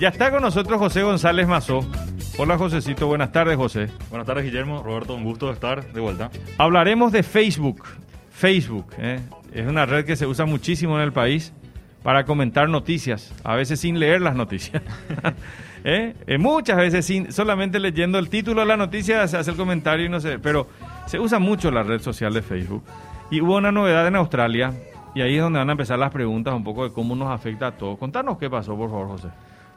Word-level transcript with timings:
Ya 0.00 0.10
está 0.10 0.30
con 0.30 0.42
nosotros 0.42 0.78
José 0.78 1.02
González 1.02 1.48
Mazó. 1.48 1.80
Hola 2.38 2.56
Josecito, 2.56 3.08
buenas 3.08 3.32
tardes 3.32 3.56
José. 3.56 3.88
Buenas 4.10 4.28
tardes 4.28 4.44
Guillermo, 4.44 4.80
Roberto, 4.80 5.16
un 5.16 5.24
gusto 5.24 5.50
estar 5.50 5.92
de 5.92 6.00
vuelta. 6.00 6.30
Hablaremos 6.56 7.10
de 7.10 7.24
Facebook. 7.24 7.82
Facebook 8.30 8.94
¿eh? 8.96 9.18
es 9.52 9.66
una 9.66 9.86
red 9.86 10.04
que 10.04 10.14
se 10.14 10.24
usa 10.24 10.46
muchísimo 10.46 10.96
en 10.96 11.02
el 11.02 11.12
país 11.12 11.52
para 12.04 12.24
comentar 12.24 12.68
noticias, 12.68 13.34
a 13.42 13.56
veces 13.56 13.80
sin 13.80 13.98
leer 13.98 14.22
las 14.22 14.36
noticias. 14.36 14.84
¿Eh? 15.82 16.14
Eh, 16.28 16.38
muchas 16.38 16.76
veces 16.76 17.04
sin, 17.04 17.32
solamente 17.32 17.80
leyendo 17.80 18.20
el 18.20 18.28
título 18.28 18.60
de 18.60 18.68
la 18.68 18.76
noticia 18.76 19.26
se 19.26 19.36
hace 19.36 19.50
el 19.50 19.56
comentario 19.56 20.06
y 20.06 20.08
no 20.08 20.20
sé, 20.20 20.38
pero 20.38 20.68
se 21.06 21.18
usa 21.18 21.40
mucho 21.40 21.72
la 21.72 21.82
red 21.82 22.00
social 22.00 22.32
de 22.32 22.42
Facebook. 22.42 22.84
Y 23.32 23.40
hubo 23.40 23.56
una 23.56 23.72
novedad 23.72 24.06
en 24.06 24.14
Australia 24.14 24.72
y 25.16 25.22
ahí 25.22 25.34
es 25.34 25.42
donde 25.42 25.58
van 25.58 25.70
a 25.70 25.72
empezar 25.72 25.98
las 25.98 26.12
preguntas 26.12 26.54
un 26.54 26.62
poco 26.62 26.84
de 26.84 26.92
cómo 26.92 27.16
nos 27.16 27.32
afecta 27.32 27.66
a 27.66 27.72
todos. 27.72 27.98
Contanos 27.98 28.38
qué 28.38 28.48
pasó, 28.48 28.76
por 28.76 28.90
favor, 28.90 29.08
José. 29.08 29.28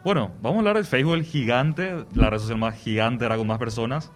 Bueno, 0.04 0.32
vamos 0.42 0.58
a 0.58 0.60
hablar 0.60 0.78
de 0.78 0.84
Facebook, 0.84 1.14
el 1.14 1.24
gigante, 1.24 2.06
la 2.16 2.32
red 2.32 2.40
social 2.40 2.58
más 2.58 2.76
gigante, 2.76 3.24
era 3.26 3.38
con 3.38 3.46
más 3.46 3.60
personas. 3.60 4.12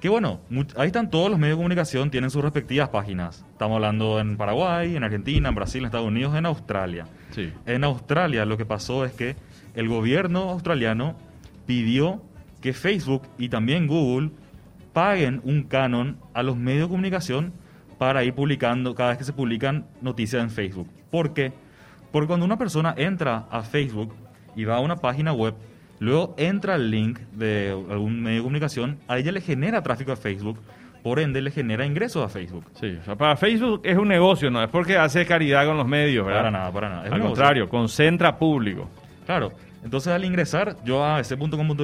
Que 0.00 0.08
bueno, 0.08 0.40
ahí 0.76 0.86
están 0.86 1.10
todos 1.10 1.28
los 1.28 1.40
medios 1.40 1.56
de 1.56 1.60
comunicación, 1.60 2.10
tienen 2.10 2.30
sus 2.30 2.42
respectivas 2.42 2.90
páginas. 2.90 3.44
Estamos 3.50 3.76
hablando 3.76 4.20
en 4.20 4.36
Paraguay, 4.36 4.94
en 4.94 5.02
Argentina, 5.02 5.48
en 5.48 5.54
Brasil, 5.54 5.80
en 5.80 5.86
Estados 5.86 6.06
Unidos, 6.06 6.36
en 6.36 6.46
Australia. 6.46 7.06
Sí. 7.30 7.52
En 7.66 7.82
Australia 7.82 8.44
lo 8.44 8.56
que 8.56 8.64
pasó 8.64 9.04
es 9.04 9.12
que 9.12 9.34
el 9.74 9.88
gobierno 9.88 10.50
australiano 10.50 11.16
pidió 11.66 12.22
que 12.60 12.72
Facebook 12.72 13.22
y 13.36 13.48
también 13.48 13.88
Google 13.88 14.30
paguen 14.92 15.40
un 15.42 15.64
canon 15.64 16.18
a 16.32 16.44
los 16.44 16.56
medios 16.56 16.82
de 16.82 16.90
comunicación 16.90 17.52
para 17.98 18.22
ir 18.22 18.34
publicando 18.34 18.94
cada 18.94 19.10
vez 19.10 19.18
que 19.18 19.24
se 19.24 19.32
publican 19.32 19.86
noticias 20.00 20.42
en 20.42 20.50
Facebook. 20.50 20.88
¿Por 21.10 21.34
qué? 21.34 21.52
Porque 22.12 22.28
cuando 22.28 22.46
una 22.46 22.58
persona 22.58 22.94
entra 22.96 23.46
a 23.50 23.62
Facebook 23.62 24.14
y 24.56 24.64
va 24.64 24.76
a 24.76 24.80
una 24.80 24.96
página 24.96 25.32
web, 25.32 25.54
luego 25.98 26.34
entra 26.38 26.74
el 26.74 26.90
link 26.90 27.18
de 27.32 27.70
algún 27.90 28.22
medio 28.22 28.38
de 28.38 28.42
comunicación, 28.42 28.98
a 29.08 29.18
ella 29.18 29.32
le 29.32 29.40
genera 29.40 29.82
tráfico 29.82 30.12
a 30.12 30.16
Facebook, 30.16 30.58
por 31.02 31.20
ende 31.20 31.42
le 31.42 31.50
genera 31.50 31.84
ingresos 31.84 32.24
a 32.24 32.28
Facebook. 32.28 32.64
Sí, 32.80 32.96
o 33.00 33.04
sea, 33.04 33.16
para 33.16 33.36
Facebook 33.36 33.82
es 33.84 33.96
un 33.96 34.08
negocio, 34.08 34.50
no 34.50 34.62
es 34.62 34.70
porque 34.70 34.96
hace 34.96 35.26
caridad 35.26 35.66
con 35.66 35.76
los 35.76 35.86
medios, 35.86 36.24
¿verdad? 36.24 36.40
Para 36.40 36.50
nada, 36.50 36.72
para 36.72 36.88
nada. 36.88 37.06
Es 37.06 37.12
Al 37.12 37.20
contrario, 37.20 37.68
concentra 37.68 38.38
público. 38.38 38.88
Claro, 39.26 39.52
entonces 39.82 40.12
al 40.12 40.24
ingresar, 40.24 40.76
yo 40.84 41.04
a 41.04 41.20
ese 41.20 41.36
punto 41.36 41.56
como 41.56 41.76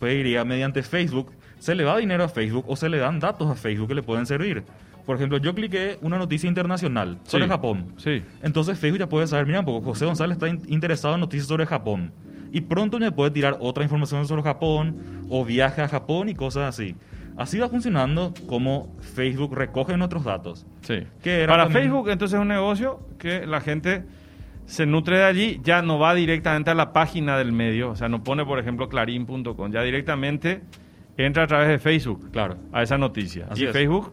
iría 0.00 0.44
mediante 0.44 0.82
Facebook, 0.82 1.32
se 1.58 1.74
le 1.74 1.84
da 1.84 1.96
dinero 1.98 2.24
a 2.24 2.28
Facebook 2.28 2.64
o 2.66 2.74
se 2.74 2.88
le 2.88 2.98
dan 2.98 3.20
datos 3.20 3.48
a 3.48 3.54
Facebook 3.54 3.88
que 3.88 3.94
le 3.94 4.02
pueden 4.02 4.26
servir. 4.26 4.64
Por 5.06 5.16
ejemplo, 5.16 5.38
yo 5.38 5.54
cliqué 5.54 5.98
una 6.00 6.18
noticia 6.18 6.48
internacional 6.48 7.18
sobre 7.24 7.48
Japón. 7.48 7.94
Sí. 7.96 8.22
Entonces 8.42 8.78
Facebook 8.78 9.00
ya 9.00 9.08
puede 9.08 9.26
saber, 9.26 9.46
mira, 9.46 9.64
porque 9.64 9.84
José 9.84 10.06
González 10.06 10.36
está 10.36 10.48
interesado 10.48 11.14
en 11.14 11.20
noticias 11.20 11.48
sobre 11.48 11.66
Japón. 11.66 12.12
Y 12.52 12.60
pronto 12.60 12.98
me 12.98 13.10
puede 13.10 13.30
tirar 13.30 13.56
otra 13.60 13.82
información 13.82 14.26
sobre 14.28 14.42
Japón 14.42 15.26
o 15.30 15.44
viaje 15.44 15.80
a 15.82 15.88
Japón 15.88 16.28
y 16.28 16.34
cosas 16.34 16.68
así. 16.68 16.94
Así 17.36 17.58
va 17.58 17.68
funcionando 17.68 18.34
como 18.46 18.94
Facebook 19.00 19.54
recoge 19.54 19.96
nuestros 19.96 20.24
datos. 20.24 20.66
Sí. 20.82 21.06
Para 21.46 21.70
Facebook 21.70 22.10
entonces 22.10 22.34
es 22.34 22.42
un 22.42 22.48
negocio 22.48 23.00
que 23.18 23.46
la 23.46 23.60
gente 23.60 24.04
se 24.66 24.86
nutre 24.86 25.18
de 25.18 25.24
allí, 25.24 25.60
ya 25.64 25.82
no 25.82 25.98
va 25.98 26.14
directamente 26.14 26.70
a 26.70 26.74
la 26.74 26.92
página 26.92 27.36
del 27.36 27.52
medio, 27.52 27.90
o 27.90 27.96
sea, 27.96 28.08
no 28.08 28.22
pone 28.22 28.44
por 28.44 28.58
ejemplo 28.58 28.88
clarín.com, 28.88 29.72
ya 29.72 29.82
directamente 29.82 30.62
entra 31.16 31.44
a 31.44 31.46
través 31.46 31.68
de 31.68 31.78
Facebook, 31.78 32.30
claro, 32.30 32.56
a 32.72 32.82
esa 32.82 32.96
noticia. 32.96 33.48
y 33.54 33.66
Facebook 33.66 34.12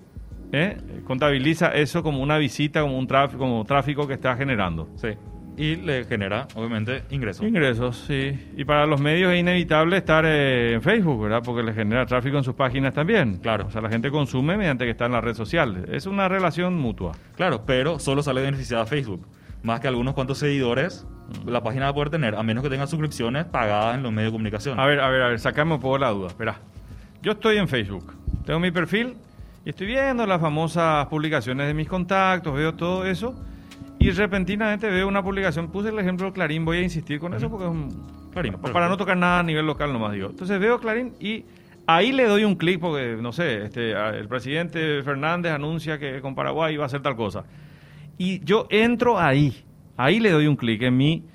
¿eh? 0.52 0.78
contabiliza 1.05 1.67
eso 1.69 2.03
como 2.03 2.22
una 2.22 2.38
visita, 2.38 2.81
como 2.81 2.97
un 2.97 3.08
tráfico, 3.08 3.39
como 3.39 3.66
tráfico 3.66 4.08
que 4.08 4.14
está 4.14 4.36
generando. 4.36 4.89
Sí. 4.95 5.09
Y 5.58 5.75
le 5.75 6.05
genera, 6.05 6.47
obviamente, 6.55 7.03
ingresos. 7.09 7.45
Ingresos, 7.45 8.05
sí. 8.08 8.53
Y 8.55 8.64
para 8.64 8.86
los 8.86 9.02
medios 9.02 9.33
es 9.33 9.42
inevitable 9.42 9.97
estar 9.97 10.23
eh, 10.25 10.73
en 10.73 10.81
Facebook, 10.81 11.23
¿verdad? 11.23 11.42
Porque 11.44 11.64
le 11.64 11.73
genera 11.73 12.05
tráfico 12.05 12.38
en 12.38 12.45
sus 12.45 12.55
páginas 12.55 12.94
también. 12.94 13.39
Claro. 13.39 13.66
O 13.67 13.70
sea, 13.70 13.81
la 13.81 13.89
gente 13.89 14.09
consume 14.09 14.55
mediante 14.55 14.86
que 14.86 14.92
está 14.92 15.08
en 15.08 15.11
la 15.11 15.20
red 15.20 15.33
social. 15.33 15.86
Es 15.92 16.05
una 16.05 16.30
relación 16.30 16.77
mutua. 16.77 17.11
Claro, 17.36 17.65
pero 17.65 17.99
solo 17.99 18.23
sale 18.23 18.42
beneficiada 18.42 18.86
Facebook. 18.86 19.27
Más 19.61 19.82
que 19.82 19.89
algunos 19.89 20.14
cuantos 20.14 20.38
seguidores 20.38 21.05
mm. 21.43 21.49
la 21.49 21.61
página 21.61 21.86
va 21.86 21.92
a 21.92 21.93
poder 21.93 22.09
tener, 22.09 22.36
a 22.36 22.43
menos 22.43 22.64
que 22.64 22.70
tenga 22.70 22.88
suscripciones 22.88 23.43
pagadas 23.43 23.95
en 23.95 24.04
los 24.04 24.14
medios 24.14 24.32
de 24.32 24.36
comunicación. 24.36 24.80
A 24.80 24.86
ver, 24.86 25.02
a 25.02 25.09
ver, 25.09 25.21
a 25.23 25.27
ver, 25.27 25.39
sacame 25.39 25.73
un 25.73 25.82
poco 25.82 25.98
la 25.98 26.11
duda. 26.11 26.27
Espera. 26.27 26.59
Yo 27.21 27.33
estoy 27.33 27.58
en 27.58 27.67
Facebook. 27.67 28.14
Tengo 28.45 28.61
mi 28.61 28.71
perfil 28.71 29.17
y 29.65 29.70
estoy 29.70 29.87
viendo 29.87 30.25
las 30.25 30.39
famosas 30.39 31.08
publicaciones 31.08 31.67
de 31.67 31.73
mis 31.73 31.87
contactos, 31.87 32.53
veo 32.53 32.73
todo 32.75 33.05
eso. 33.05 33.36
Y 33.99 34.11
repentinamente 34.11 34.89
veo 34.89 35.08
una 35.08 35.21
publicación, 35.21 35.71
puse 35.71 35.89
el 35.89 35.99
ejemplo 35.99 36.27
de 36.27 36.31
Clarín, 36.31 36.64
voy 36.64 36.77
a 36.77 36.81
insistir 36.81 37.20
con 37.20 37.33
eso 37.33 37.49
porque 37.49 37.65
es 37.65 37.71
un... 37.71 38.30
Clarín, 38.31 38.53
para 38.53 38.87
no 38.87 38.95
tocar 38.95 39.17
nada 39.17 39.39
a 39.39 39.43
nivel 39.43 39.65
local 39.65 39.92
nomás 39.92 40.14
digo. 40.14 40.30
Entonces 40.30 40.59
veo 40.59 40.80
Clarín 40.80 41.14
y 41.20 41.43
ahí 41.86 42.11
le 42.14 42.25
doy 42.25 42.45
un 42.45 42.55
clic 42.55 42.80
porque, 42.80 43.17
no 43.20 43.33
sé, 43.33 43.65
este, 43.65 43.92
el 43.92 44.27
presidente 44.27 45.03
Fernández 45.03 45.52
anuncia 45.52 45.97
que 45.97 46.21
con 46.21 46.36
Paraguay 46.36 46.77
va 46.77 46.83
a 46.83 46.86
hacer 46.86 47.02
tal 47.02 47.15
cosa. 47.15 47.43
Y 48.17 48.43
yo 48.45 48.67
entro 48.70 49.20
ahí, 49.20 49.65
ahí 49.97 50.20
le 50.20 50.31
doy 50.31 50.47
un 50.47 50.55
clic 50.55 50.81
en 50.83 50.95
mi, 50.95 51.26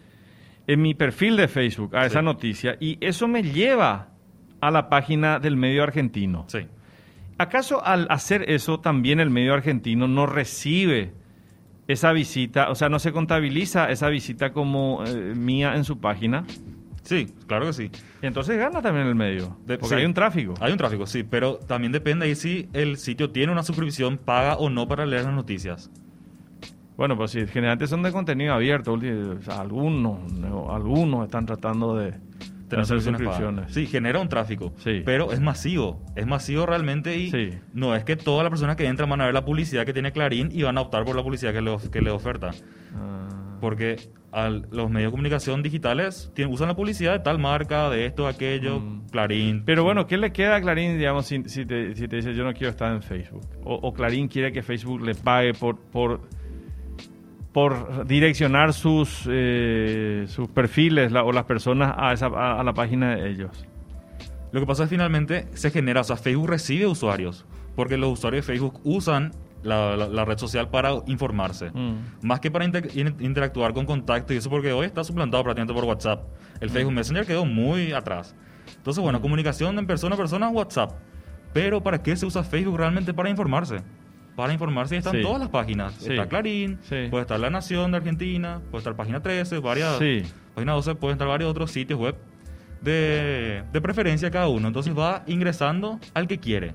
en 0.67 0.81
mi 0.81 0.95
perfil 0.95 1.37
de 1.37 1.49
Facebook 1.49 1.95
a 1.95 2.06
esa 2.06 2.23
noticia 2.23 2.77
y 2.81 2.97
eso 3.01 3.29
me 3.29 3.43
lleva 3.43 4.09
a 4.61 4.71
la 4.71 4.89
página 4.89 5.39
del 5.39 5.56
medio 5.56 5.83
argentino. 5.83 6.45
Sí. 6.49 6.61
¿Acaso 7.39 7.84
al 7.84 8.06
hacer 8.11 8.50
eso 8.50 8.81
también 8.81 9.21
el 9.21 9.31
medio 9.31 9.55
argentino 9.55 10.06
no 10.06 10.27
recibe 10.27 11.12
esa 11.89 12.12
visita, 12.12 12.71
o 12.71 12.75
sea, 12.75 12.89
no 12.89 12.99
se 12.99 13.12
contabiliza 13.12 13.91
esa 13.91 14.09
visita 14.09 14.53
como 14.53 15.05
eh, 15.05 15.34
mía 15.34 15.75
en 15.77 15.84
su 15.84 15.99
página? 15.99 16.44
Sí, 17.03 17.34
claro 17.47 17.67
que 17.67 17.73
sí. 17.75 17.91
Y 18.23 18.27
entonces 18.27 18.56
gana 18.56 18.81
también 18.81 19.06
el 19.06 19.15
medio, 19.15 19.59
porque 19.78 19.94
hay 19.94 20.06
un 20.06 20.15
tráfico. 20.15 20.55
Hay 20.61 20.73
un 20.73 20.78
tráfico, 20.78 21.06
sí, 21.06 21.23
pero 21.23 21.56
también 21.56 21.93
depende 21.93 22.25
ahí 22.25 22.34
si 22.34 22.69
el 22.73 22.97
sitio 22.97 23.31
tiene 23.31 23.53
una 23.53 23.62
suscripción 23.62 24.17
paga 24.17 24.56
o 24.56 24.71
no 24.71 24.89
para 24.89 25.05
leer 25.05 25.25
las 25.25 25.34
noticias. 25.34 25.91
Bueno, 26.97 27.17
pues 27.17 27.33
sí, 27.33 27.41
generalmente 27.47 27.89
son 27.89 28.03
de 28.03 28.12
contenido 28.12 28.55
abierto, 28.55 28.99
algunos, 29.49 30.21
algunos 30.71 31.25
están 31.25 31.44
tratando 31.44 31.97
de, 31.97 32.15
tener 32.69 32.87
suscripciones. 32.87 33.73
Sí, 33.73 33.87
genera 33.87 34.21
un 34.21 34.29
tráfico, 34.29 34.73
sí. 34.79 35.03
pero 35.05 35.33
es 35.33 35.41
masivo, 35.41 36.03
es 36.17 36.27
masivo 36.27 36.67
realmente 36.67 37.17
y 37.17 37.59
no 37.73 37.95
es 37.95 38.05
que 38.05 38.17
todas 38.17 38.43
las 38.45 38.51
personas 38.51 38.77
que 38.77 38.87
entran 38.87 39.09
van 39.09 39.21
a 39.21 39.27
ver 39.27 39.35
la 39.35 39.45
publicidad 39.45 39.85
que 39.85 39.93
tiene 39.93 40.13
Clarín 40.13 40.49
y 40.53 40.63
van 40.63 40.79
a 40.79 40.81
optar 40.83 41.05
por 41.05 41.17
la 41.17 41.23
publicidad 41.23 41.53
que 41.53 41.61
le, 41.61 41.77
que 41.91 42.01
le 42.01 42.11
oferta. 42.11 42.51
Ah. 42.95 43.29
Porque 43.61 43.97
los 44.71 44.91
medios 44.91 45.09
de 45.09 45.11
comunicación 45.13 45.63
digitales 45.63 46.31
tienen, 46.35 46.53
usan 46.53 46.69
la 46.69 46.75
publicidad 46.75 47.13
de 47.13 47.21
tal 47.21 47.39
marca, 47.39 47.89
de 47.89 48.07
esto, 48.07 48.27
aquello, 48.27 48.81
mm. 48.81 49.09
Clarín. 49.11 49.63
Pero 49.65 49.85
bueno, 49.85 50.07
¿qué 50.07 50.19
le 50.19 50.33
queda 50.33 50.57
a 50.57 50.61
Clarín, 50.61 50.99
digamos, 50.99 51.27
si, 51.27 51.41
te, 51.43 51.95
si 51.95 52.09
te 52.09 52.17
dice 52.17 52.35
yo 52.35 52.45
no 52.45 52.53
quiero 52.53 52.71
estar 52.71 52.93
en 52.93 53.03
Facebook? 53.03 53.47
O, 53.63 53.75
o 53.75 53.95
Clarín 53.95 54.29
quiere 54.29 54.53
que 54.53 54.63
Facebook 54.63 55.03
le 55.03 55.15
pague 55.15 55.55
por... 55.55 55.79
por 55.79 56.21
por 57.55 58.05
direccionar 58.05 58.73
sus, 58.73 59.29
eh, 59.31 60.25
sus 60.27 60.49
perfiles 60.49 61.13
o 61.13 61.31
las 61.31 61.45
personas 61.45 61.95
a, 61.97 62.13
esa, 62.13 62.27
a, 62.27 62.65
la 62.65 62.75
página 62.75 63.15
de 63.15 63.31
ellos. 63.31 63.65
Lo 64.51 64.59
que 64.59 64.67
pasa 64.67 64.83
es 64.83 64.89
que 64.89 64.97
finalmente 64.97 65.47
se 65.55 65.71
genera, 65.71 66.01
o 66.01 66.05
sea, 66.05 66.17
Facebook 66.17 66.49
recibe 66.49 66.89
usuarios, 66.89 67.47
porque 67.77 67.97
los 67.97 68.13
usuarios 68.13 68.45
de 68.45 68.53
Facebook 68.53 68.81
usan 68.83 69.31
la, 69.63 70.25
red 70.25 70.37
social 70.37 70.69
para 70.69 70.95
informarse, 71.07 71.71
mm. 71.71 72.27
más 72.27 72.41
que 72.41 72.51
para 72.51 72.65
interactuar 72.65 73.73
con 73.73 73.87
contacto 73.87 74.35
y 74.35 74.39
eso 74.39 74.51
porque 74.51 74.73
hoy 74.73 74.87
está 74.87 75.05
suplantado 75.05 75.45
prácticamente 75.45 75.75
por 75.75 75.85
WhatsApp. 75.85 76.25
El 76.61 76.71
mm. 76.71 76.73
Facebook 76.73 76.93
Messenger 76.93 77.25
quedó 77.25 77.47
muy 77.47 77.93
atrás. 77.93 78.35
Entonces, 78.77 79.01
bueno, 79.01 79.21
mm. 79.21 79.23
comunicación 79.23 79.79
en 79.79 79.87
persona 79.87 80.17
a 80.17 80.19
persona, 80.19 80.49
WhatsApp. 80.49 80.91
Pero 81.53 81.81
¿para 81.81 82.03
qué 82.03 82.17
se 82.17 82.27
usa 82.27 82.43
Facebook 82.43 82.79
realmente? 82.79 83.15
Para 83.15 83.31
informarse 83.31 83.77
para 84.37 84.53
informarse 84.53 84.97
están 84.97 85.21
todas 85.22 85.41
las 85.41 85.49
páginas. 85.49 86.05
Está 86.05 86.28
Clarín, 86.28 86.78
puede 87.11 87.22
estar 87.22 87.39
La 87.39 87.50
Nación 87.50 87.93
de 87.93 87.99
Argentina, 87.99 88.61
puede 88.71 88.81
estar 88.81 88.97
Página 88.97 89.22
13, 89.22 89.59
varias. 89.59 89.99
Página 90.55 90.72
12, 90.72 90.95
pueden 90.97 91.15
estar 91.15 91.28
varios 91.28 91.50
otros 91.50 91.71
sitios 91.71 91.99
web 91.99 92.17
de, 92.81 93.62
de 93.73 93.81
preferencia 93.81 94.31
cada 94.31 94.49
uno. 94.49 94.69
Entonces 94.69 94.97
va 94.97 95.23
ingresando 95.26 96.00
al 96.14 96.26
que 96.26 96.38
quiere. 96.38 96.75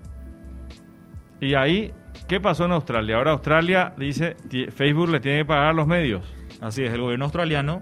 Y 1.41 1.53
ahí, 1.53 1.93
¿qué 2.27 2.39
pasó 2.39 2.65
en 2.65 2.71
Australia? 2.71 3.17
Ahora 3.17 3.31
Australia 3.31 3.93
dice, 3.97 4.35
Facebook 4.75 5.09
le 5.09 5.19
tiene 5.19 5.39
que 5.39 5.45
pagar 5.45 5.67
a 5.67 5.73
los 5.73 5.87
medios. 5.87 6.23
Así 6.61 6.83
es, 6.83 6.93
el 6.93 7.01
gobierno 7.01 7.25
australiano, 7.25 7.81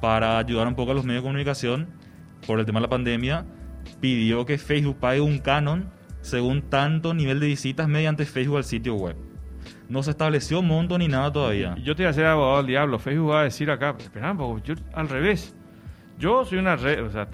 para 0.00 0.38
ayudar 0.38 0.66
un 0.66 0.74
poco 0.74 0.92
a 0.92 0.94
los 0.94 1.04
medios 1.04 1.22
de 1.22 1.28
comunicación 1.28 1.88
por 2.46 2.58
el 2.58 2.66
tema 2.66 2.80
de 2.80 2.86
la 2.86 2.90
pandemia, 2.90 3.44
pidió 4.00 4.44
que 4.46 4.58
Facebook 4.58 4.98
pague 4.98 5.20
un 5.20 5.38
canon 5.38 5.90
según 6.20 6.62
tanto 6.62 7.14
nivel 7.14 7.40
de 7.40 7.46
visitas 7.46 7.88
mediante 7.88 8.24
Facebook 8.24 8.58
al 8.58 8.64
sitio 8.64 8.94
web. 8.94 9.16
No 9.88 10.02
se 10.02 10.10
estableció 10.10 10.62
monto 10.62 10.98
ni 10.98 11.08
nada 11.08 11.32
todavía. 11.32 11.74
Yo 11.76 11.94
te 11.94 12.02
voy 12.02 12.08
a 12.08 12.10
hacer 12.10 12.26
abogado 12.26 12.58
del 12.58 12.66
diablo. 12.66 12.98
Facebook 12.98 13.30
va 13.30 13.40
a 13.40 13.44
decir 13.44 13.70
acá, 13.70 13.94
espera, 13.98 14.36
yo 14.64 14.74
al 14.92 15.08
revés. 15.08 15.54
Yo 16.18 16.44
soy 16.44 16.58
una 16.58 16.74
red, 16.74 17.04
o 17.04 17.10
sea, 17.10 17.28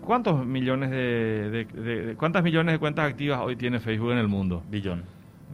¿cuántos 0.00 0.44
millones 0.44 0.90
de, 0.90 2.14
cuántas 2.18 2.42
millones 2.42 2.74
de 2.74 2.78
cuentas 2.80 3.08
activas 3.08 3.40
hoy 3.40 3.54
tiene 3.54 3.78
Facebook 3.78 4.10
en 4.10 4.18
el 4.18 4.26
mundo? 4.26 4.62
Billón. 4.68 5.04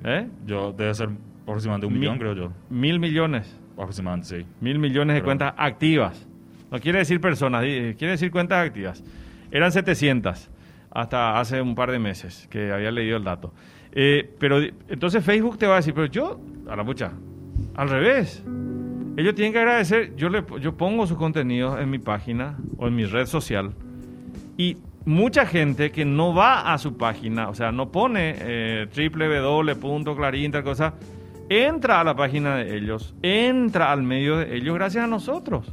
¿Eh? 0.03 0.27
Yo 0.47 0.73
debe 0.73 0.95
ser 0.95 1.11
aproximadamente 1.43 1.87
un 1.87 2.01
millón, 2.01 2.19
creo 2.19 2.35
yo. 2.35 2.53
Mil 2.71 2.99
millones. 2.99 3.55
Aproximadamente, 3.77 4.29
sí. 4.29 4.47
Mil 4.61 4.79
millones 4.79 5.15
de 5.15 5.23
cuentas 5.23 5.53
activas. 5.59 6.27
No 6.71 6.79
quiere 6.81 7.01
decir 7.01 7.21
personas, 7.21 7.63
quiere 7.63 8.13
decir 8.13 8.31
cuentas 8.31 8.67
activas. 8.67 9.05
Eran 9.51 9.73
700 9.73 10.51
hasta 10.91 11.39
hace 11.39 11.61
un 11.61 11.75
par 11.75 11.91
de 11.91 11.99
meses 11.99 12.47
que 12.51 12.73
había 12.73 12.91
leído 12.91 13.17
el 13.17 13.25
dato. 13.25 13.53
Eh, 13.93 14.35
pero 14.39 14.61
entonces 14.89 15.25
Facebook 15.25 15.59
te 15.59 15.67
va 15.67 15.75
a 15.75 15.77
decir, 15.77 15.95
pero 15.95 16.07
yo, 16.07 16.41
a 16.69 16.77
la 16.77 16.83
mucha, 16.83 17.13
al 17.75 17.89
revés. 17.89 18.45
Ellos 19.17 19.35
tienen 19.35 19.53
que 19.53 19.59
agradecer, 19.59 20.15
yo, 20.17 20.29
le, 20.29 20.45
yo 20.61 20.77
pongo 20.77 21.07
sus 21.07 21.19
contenidos 21.19 21.81
en 21.81 21.91
mi 21.91 21.99
página 21.99 22.57
o 22.79 22.87
en 22.87 22.95
mi 22.95 23.05
red 23.05 23.27
social 23.27 23.73
y 24.57 24.77
mucha 25.05 25.47
gente 25.47 25.91
que 25.91 26.05
no 26.05 26.35
va 26.35 26.73
a 26.73 26.79
su 26.79 26.97
página, 26.97 27.49
o 27.49 27.55
sea, 27.55 27.73
no 27.73 27.91
pone 27.91 28.37
eh, 28.39 28.87
www.clarín, 28.95 30.53
tal 30.53 30.63
cosa, 30.63 30.95
entra 31.49 32.01
a 32.01 32.05
la 32.05 32.15
página 32.15 32.57
de 32.57 32.77
ellos, 32.77 33.15
entra 33.23 33.91
al 33.91 34.03
medio 34.03 34.39
de 34.39 34.57
ellos 34.57 34.75
gracias 34.75 35.05
a 35.05 35.07
nosotros. 35.07 35.73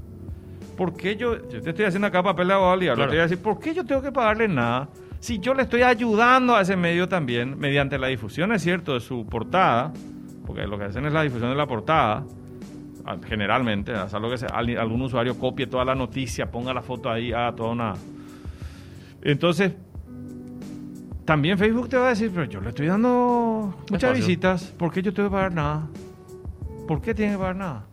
¿Por 0.75 0.95
qué 0.95 1.15
yo, 1.15 1.47
yo 1.49 1.61
te 1.61 1.69
estoy 1.71 1.85
haciendo 1.85 2.07
acá 2.07 2.21
papel 2.21 2.47
de 2.47 2.53
abogado 2.53 2.79
claro. 2.79 3.01
te 3.03 3.07
voy 3.07 3.17
a 3.19 3.23
decir, 3.23 3.39
¿por 3.39 3.59
qué 3.59 3.73
yo 3.73 3.85
tengo 3.85 4.01
que 4.01 4.11
pagarle 4.11 4.47
nada? 4.47 4.89
Si 5.19 5.39
yo 5.39 5.53
le 5.53 5.63
estoy 5.63 5.81
ayudando 5.81 6.55
a 6.55 6.61
ese 6.61 6.75
medio 6.75 7.07
también, 7.09 7.57
mediante 7.57 7.97
la 7.97 8.07
difusión, 8.07 8.51
es 8.51 8.61
cierto, 8.61 8.93
de 8.93 8.99
su 8.99 9.25
portada, 9.25 9.91
porque 10.45 10.67
lo 10.67 10.77
que 10.77 10.85
hacen 10.85 11.05
es 11.05 11.13
la 11.13 11.23
difusión 11.23 11.49
de 11.49 11.55
la 11.55 11.65
portada, 11.65 12.23
ah, 13.05 13.17
generalmente, 13.27 13.93
lo 13.93 14.29
que 14.29 14.37
sea, 14.37 14.49
algún 14.49 15.01
usuario 15.01 15.37
copie 15.37 15.67
toda 15.67 15.83
la 15.85 15.95
noticia, 15.95 16.49
ponga 16.51 16.73
la 16.73 16.81
foto 16.81 17.09
ahí, 17.09 17.33
a 17.33 17.51
toda 17.55 17.71
una... 17.71 17.93
Entonces, 19.21 19.73
también 21.25 21.57
Facebook 21.57 21.89
te 21.89 21.97
va 21.97 22.07
a 22.07 22.09
decir, 22.09 22.31
pero 22.33 22.45
yo 22.45 22.61
le 22.61 22.69
estoy 22.69 22.87
dando 22.87 23.75
muchas 23.91 24.15
visitas, 24.15 24.63
¿por 24.77 24.93
qué 24.93 25.01
yo 25.01 25.13
tengo 25.13 25.29
que 25.29 25.33
pagar 25.33 25.53
nada? 25.53 25.87
¿Por 26.87 27.01
qué 27.01 27.13
tiene 27.13 27.33
que 27.33 27.39
pagar 27.39 27.55
nada? 27.57 27.85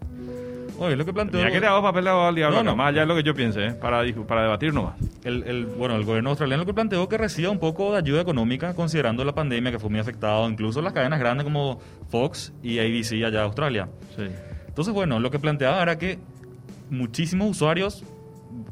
Oye, 0.79 0.97
lo 0.97 1.05
que 1.05 1.12
planteo. 1.12 1.41
Ya 1.41 1.50
que 1.50 1.61
te 1.61 1.67
hago 1.67 1.82
papel 1.82 2.05
de 2.05 2.11
al 2.11 2.35
diablo, 2.35 2.59
no, 2.59 2.71
no, 2.71 2.76
más 2.76 2.88
allá 2.88 3.03
es 3.03 3.09
lo 3.09 3.15
que 3.15 3.23
yo 3.23 3.35
piense, 3.35 3.67
¿eh? 3.67 3.73
para, 3.73 4.03
para 4.26 4.43
debatir 4.43 4.75
nomás. 4.75 4.94
El, 5.23 5.43
el, 5.44 5.67
bueno, 5.67 5.97
el 5.97 6.05
gobierno 6.05 6.31
australiano 6.31 6.62
lo 6.62 6.67
que 6.67 6.75
planteó 6.75 7.09
que 7.09 7.17
reciba 7.17 7.50
un 7.50 7.59
poco 7.59 7.93
de 7.93 7.99
ayuda 7.99 8.21
económica, 8.21 8.75
considerando 8.75 9.25
la 9.25 9.35
pandemia 9.35 9.71
que 9.71 9.79
fue 9.79 9.91
muy 9.91 10.00
afectado, 10.00 10.49
incluso 10.49 10.82
las 10.82 10.93
cadenas 10.93 11.21
grandes 11.21 11.44
como 11.44 11.81
Fox 12.09 12.53
y 12.62 12.79
ABC 12.79 13.12
allá 13.25 13.29
en 13.29 13.44
Australia. 13.44 13.88
Sí. 14.17 14.25
Entonces, 14.67 14.93
bueno, 14.93 15.21
lo 15.21 15.31
que 15.31 15.38
planteaba 15.38 15.81
era 15.81 15.99
que 15.99 16.19
muchísimos 16.91 17.50
usuarios 17.50 18.05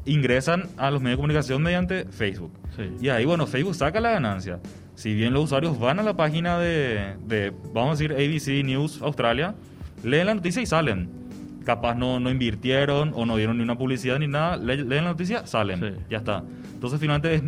ingresan 0.05 0.67
a 0.77 0.91
los 0.91 1.01
medios 1.01 1.17
de 1.17 1.21
comunicación 1.21 1.61
mediante 1.61 2.05
Facebook. 2.05 2.51
Sí. 2.75 2.89
Y 3.01 3.09
ahí, 3.09 3.25
bueno, 3.25 3.47
Facebook 3.47 3.75
saca 3.75 3.99
la 4.01 4.11
ganancia. 4.11 4.59
Si 4.95 5.13
bien 5.13 5.33
los 5.33 5.45
usuarios 5.45 5.79
van 5.79 5.99
a 5.99 6.03
la 6.03 6.15
página 6.15 6.59
de, 6.59 7.15
de 7.25 7.51
vamos 7.73 7.99
a 7.99 8.03
decir, 8.03 8.11
ABC 8.11 8.63
News 8.63 9.01
Australia, 9.01 9.55
leen 10.03 10.27
la 10.27 10.35
noticia 10.35 10.61
y 10.61 10.65
salen 10.65 11.22
capaz 11.63 11.95
no, 11.95 12.19
no 12.19 12.29
invirtieron 12.29 13.11
o 13.15 13.25
no 13.25 13.37
dieron 13.37 13.57
ni 13.57 13.63
una 13.63 13.77
publicidad 13.77 14.19
ni 14.19 14.27
nada, 14.27 14.57
leen 14.57 14.89
la 14.89 15.01
noticia, 15.01 15.45
salen, 15.45 16.05
ya 16.09 16.17
está. 16.17 16.43
Entonces 16.73 16.99
finalmente 16.99 17.41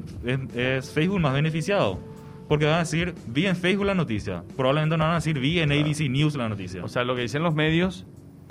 es, 0.56 0.92
Facebook 0.92 1.20
más 1.20 1.34
beneficiado. 1.34 2.00
Porque 2.48 2.66
van 2.66 2.76
a 2.76 2.80
decir, 2.80 3.16
vi 3.28 3.48
en 3.48 3.56
Facebook 3.56 3.88
la 3.88 3.96
noticia. 3.96 4.44
Probablemente 4.56 4.98
no 4.98 5.04
van 5.04 5.14
a 5.14 5.16
decir, 5.16 5.40
vi 5.40 5.60
en 5.60 5.72
ABC 5.72 6.10
News 6.10 6.36
la 6.36 6.48
noticia. 6.48 6.84
O 6.84 6.88
sea, 6.88 7.04
lo 7.04 7.16
que 7.16 7.24
dicen 7.24 7.42
los 7.42 7.56
medios, 7.56 8.06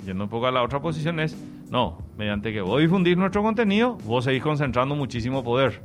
yendo 0.05 0.25
un 0.25 0.29
poco 0.29 0.47
a 0.47 0.51
la 0.51 0.63
otra 0.63 0.81
posición, 0.81 1.19
es, 1.21 1.37
no, 1.71 1.97
mediante 2.17 2.51
que 2.51 2.61
vos 2.61 2.81
difundís 2.81 3.15
nuestro 3.15 3.41
contenido, 3.41 3.97
vos 4.03 4.25
seguís 4.25 4.43
concentrando 4.43 4.95
muchísimo 4.95 5.43
poder. 5.43 5.81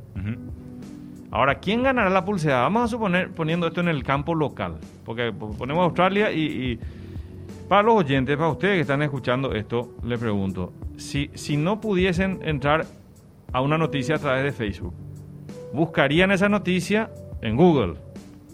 Ahora, 1.31 1.55
¿quién 1.55 1.83
ganará 1.83 2.09
la 2.09 2.25
publicidad? 2.25 2.63
Vamos 2.63 2.83
a 2.83 2.87
suponer, 2.89 3.31
poniendo 3.31 3.65
esto 3.67 3.79
en 3.79 3.87
el 3.87 4.03
campo 4.03 4.35
local, 4.35 4.75
porque 5.05 5.31
ponemos 5.31 5.85
Australia 5.85 6.33
y 6.33 6.77
para 7.71 7.83
los 7.83 7.95
oyentes, 7.95 8.35
para 8.35 8.49
ustedes 8.49 8.75
que 8.75 8.81
están 8.81 9.01
escuchando 9.01 9.53
esto, 9.53 9.95
le 10.03 10.17
pregunto, 10.17 10.73
si, 10.97 11.31
si 11.35 11.55
no 11.55 11.79
pudiesen 11.79 12.41
entrar 12.43 12.85
a 13.53 13.61
una 13.61 13.77
noticia 13.77 14.15
a 14.15 14.19
través 14.19 14.43
de 14.43 14.51
Facebook, 14.51 14.93
¿buscarían 15.71 16.31
esa 16.31 16.49
noticia 16.49 17.09
en 17.41 17.55
Google? 17.55 17.93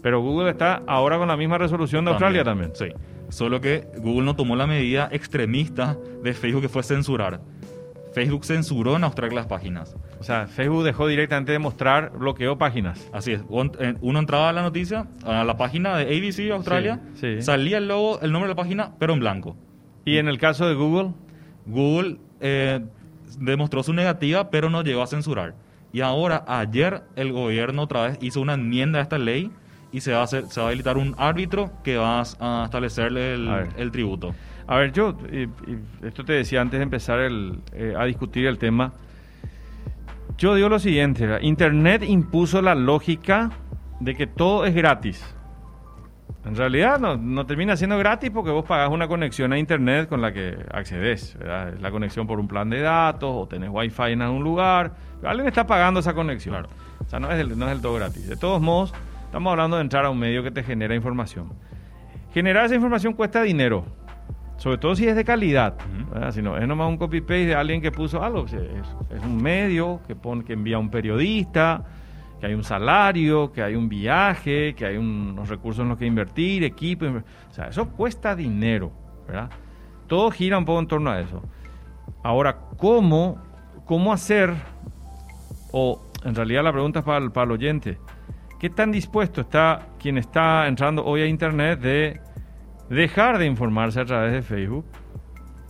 Pero 0.04 0.20
Google 0.20 0.50
está 0.50 0.84
ahora 0.86 1.18
con 1.18 1.26
la 1.26 1.36
misma 1.36 1.58
resolución 1.58 2.04
de 2.04 2.12
Australia 2.12 2.44
también. 2.44 2.70
Sí. 2.76 2.90
Solo 3.28 3.60
que 3.60 3.88
Google 3.96 4.24
no 4.24 4.36
tomó 4.36 4.54
la 4.54 4.68
medida 4.68 5.08
extremista 5.10 5.98
de 6.22 6.32
Facebook 6.32 6.62
que 6.62 6.68
fue 6.68 6.84
censurar. 6.84 7.40
Facebook 8.12 8.44
censuró 8.44 8.94
en 8.94 9.02
Australia 9.02 9.34
las 9.34 9.46
páginas. 9.48 9.96
O 10.20 10.24
sea, 10.24 10.46
Facebook 10.46 10.84
dejó 10.84 11.06
directamente 11.06 11.52
de 11.52 11.58
mostrar, 11.58 12.10
bloqueó 12.10 12.58
páginas. 12.58 13.08
Así 13.12 13.32
es. 13.32 13.42
Eh, 13.78 13.94
uno 14.00 14.18
entraba 14.18 14.48
a 14.48 14.52
la 14.52 14.62
noticia, 14.62 15.06
a 15.24 15.44
la 15.44 15.56
página 15.56 15.96
de 15.96 16.04
ABC 16.04 16.50
Australia, 16.52 17.00
salía 17.40 17.78
el 17.78 17.88
logo, 17.88 18.20
el 18.20 18.32
nombre 18.32 18.48
de 18.48 18.54
la 18.54 18.60
página, 18.60 18.92
pero 18.98 19.12
en 19.12 19.20
blanco. 19.20 19.56
¿Y 20.04 20.18
en 20.18 20.28
el 20.28 20.38
caso 20.38 20.66
de 20.68 20.74
Google? 20.74 21.12
Google 21.66 22.16
eh, 22.40 22.80
demostró 23.38 23.82
su 23.82 23.92
negativa, 23.92 24.50
pero 24.50 24.70
no 24.70 24.82
llegó 24.82 25.02
a 25.02 25.06
censurar. 25.06 25.54
Y 25.92 26.00
ahora, 26.00 26.44
ayer, 26.46 27.02
el 27.16 27.32
gobierno 27.32 27.82
otra 27.82 28.08
vez 28.08 28.18
hizo 28.20 28.40
una 28.40 28.54
enmienda 28.54 28.98
a 28.98 29.02
esta 29.02 29.18
ley 29.18 29.50
y 29.92 30.00
se 30.00 30.12
va 30.12 30.20
a, 30.20 30.24
hacer, 30.24 30.46
se 30.46 30.60
va 30.60 30.66
a 30.66 30.68
habilitar 30.70 30.98
un 30.98 31.14
árbitro 31.16 31.70
que 31.82 31.96
va 31.96 32.20
a 32.20 32.64
establecerle 32.64 33.34
el 33.34 33.90
tributo. 33.90 34.34
A 34.68 34.76
ver, 34.76 34.92
yo, 34.92 35.16
esto 36.02 36.24
te 36.26 36.34
decía 36.34 36.60
antes 36.60 36.78
de 36.78 36.82
empezar 36.82 37.20
eh, 37.72 37.94
a 37.96 38.04
discutir 38.04 38.46
el 38.46 38.58
tema. 38.58 38.92
Yo 40.38 40.54
digo 40.54 40.68
lo 40.68 40.78
siguiente, 40.78 41.26
Internet 41.42 42.04
impuso 42.04 42.62
la 42.62 42.76
lógica 42.76 43.50
de 43.98 44.14
que 44.14 44.28
todo 44.28 44.66
es 44.66 44.72
gratis. 44.72 45.34
En 46.44 46.54
realidad 46.54 47.00
no, 47.00 47.44
termina 47.44 47.76
siendo 47.76 47.98
gratis 47.98 48.30
porque 48.30 48.52
vos 48.52 48.64
pagás 48.64 48.88
una 48.90 49.08
conexión 49.08 49.52
a 49.52 49.58
Internet 49.58 50.08
con 50.08 50.22
la 50.22 50.32
que 50.32 50.56
accedes. 50.72 51.36
¿verdad? 51.36 51.74
La 51.80 51.90
conexión 51.90 52.28
por 52.28 52.38
un 52.38 52.46
plan 52.46 52.70
de 52.70 52.80
datos 52.80 53.28
o 53.34 53.48
tenés 53.48 53.68
Wi-Fi 53.68 54.12
en 54.12 54.22
algún 54.22 54.44
lugar. 54.44 54.92
alguien 55.24 55.48
está 55.48 55.66
pagando 55.66 55.98
esa 55.98 56.14
conexión. 56.14 56.68
O 57.04 57.08
sea, 57.08 57.18
no 57.18 57.32
es, 57.32 57.56
no 57.56 57.64
es 57.66 57.72
del 57.72 57.82
todo 57.82 57.94
gratis. 57.94 58.28
De 58.28 58.36
todos 58.36 58.62
modos, 58.62 58.94
estamos 59.24 59.50
hablando 59.50 59.76
de 59.76 59.82
entrar 59.82 60.04
a 60.04 60.10
un 60.10 60.20
medio 60.20 60.44
que 60.44 60.52
te 60.52 60.62
genera 60.62 60.94
información. 60.94 61.52
Generar 62.32 62.66
esa 62.66 62.76
información 62.76 63.12
cuesta 63.14 63.42
dinero. 63.42 63.86
Sobre 64.58 64.76
todo 64.78 64.94
si 64.96 65.06
es 65.06 65.14
de 65.14 65.24
calidad. 65.24 65.76
Si 66.32 66.42
no, 66.42 66.56
es 66.56 66.66
nomás 66.66 66.88
un 66.88 66.96
copy-paste 66.96 67.46
de 67.46 67.54
alguien 67.54 67.80
que 67.80 67.92
puso 67.92 68.22
algo. 68.22 68.44
Es, 68.44 69.22
un 69.24 69.40
medio 69.40 70.00
que, 70.06 70.16
pone, 70.16 70.44
que 70.44 70.52
envía 70.52 70.78
un 70.78 70.90
periodista, 70.90 71.84
que 72.40 72.46
hay 72.46 72.54
un 72.54 72.64
salario, 72.64 73.52
que 73.52 73.62
hay 73.62 73.76
un 73.76 73.88
viaje, 73.88 74.74
que 74.74 74.84
hay 74.84 74.96
unos 74.96 75.48
recursos 75.48 75.82
en 75.82 75.90
los 75.90 75.98
que 75.98 76.06
invertir, 76.06 76.64
equipo. 76.64 77.06
O 77.06 77.54
sea, 77.54 77.68
eso 77.68 77.88
cuesta 77.88 78.34
dinero. 78.34 78.90
¿verdad? 79.28 79.48
Todo 80.08 80.30
gira 80.32 80.58
un 80.58 80.64
poco 80.64 80.80
en 80.80 80.86
torno 80.88 81.10
a 81.10 81.20
eso. 81.20 81.40
Ahora, 82.24 82.58
¿cómo, 82.76 83.38
cómo 83.84 84.12
hacer? 84.12 84.54
O 85.70 86.02
en 86.24 86.34
realidad 86.34 86.64
la 86.64 86.72
pregunta 86.72 86.98
es 86.98 87.04
para 87.04 87.30
para 87.30 87.44
el 87.44 87.52
oyente. 87.52 87.98
¿Qué 88.58 88.70
tan 88.70 88.90
dispuesto 88.90 89.42
está 89.42 89.86
quien 90.00 90.18
está 90.18 90.66
entrando 90.66 91.04
hoy 91.04 91.20
a 91.20 91.26
Internet 91.26 91.78
de 91.80 92.20
dejar 92.88 93.38
de 93.38 93.46
informarse 93.46 94.00
a 94.00 94.04
través 94.04 94.32
de 94.32 94.42
Facebook 94.42 94.84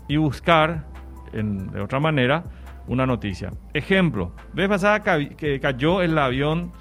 y 0.08 0.16
buscar 0.16 0.86
de 1.32 1.80
otra 1.80 2.00
manera 2.00 2.44
una 2.86 3.06
noticia. 3.06 3.52
Ejemplo, 3.74 4.32
vez 4.54 4.68
pasada 4.68 5.02
que 5.02 5.60
cayó 5.60 6.00
el 6.00 6.16
avión 6.16 6.72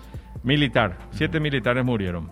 militar, 0.43 0.97
siete 1.11 1.39
militares 1.39 1.83
murieron. 1.83 2.29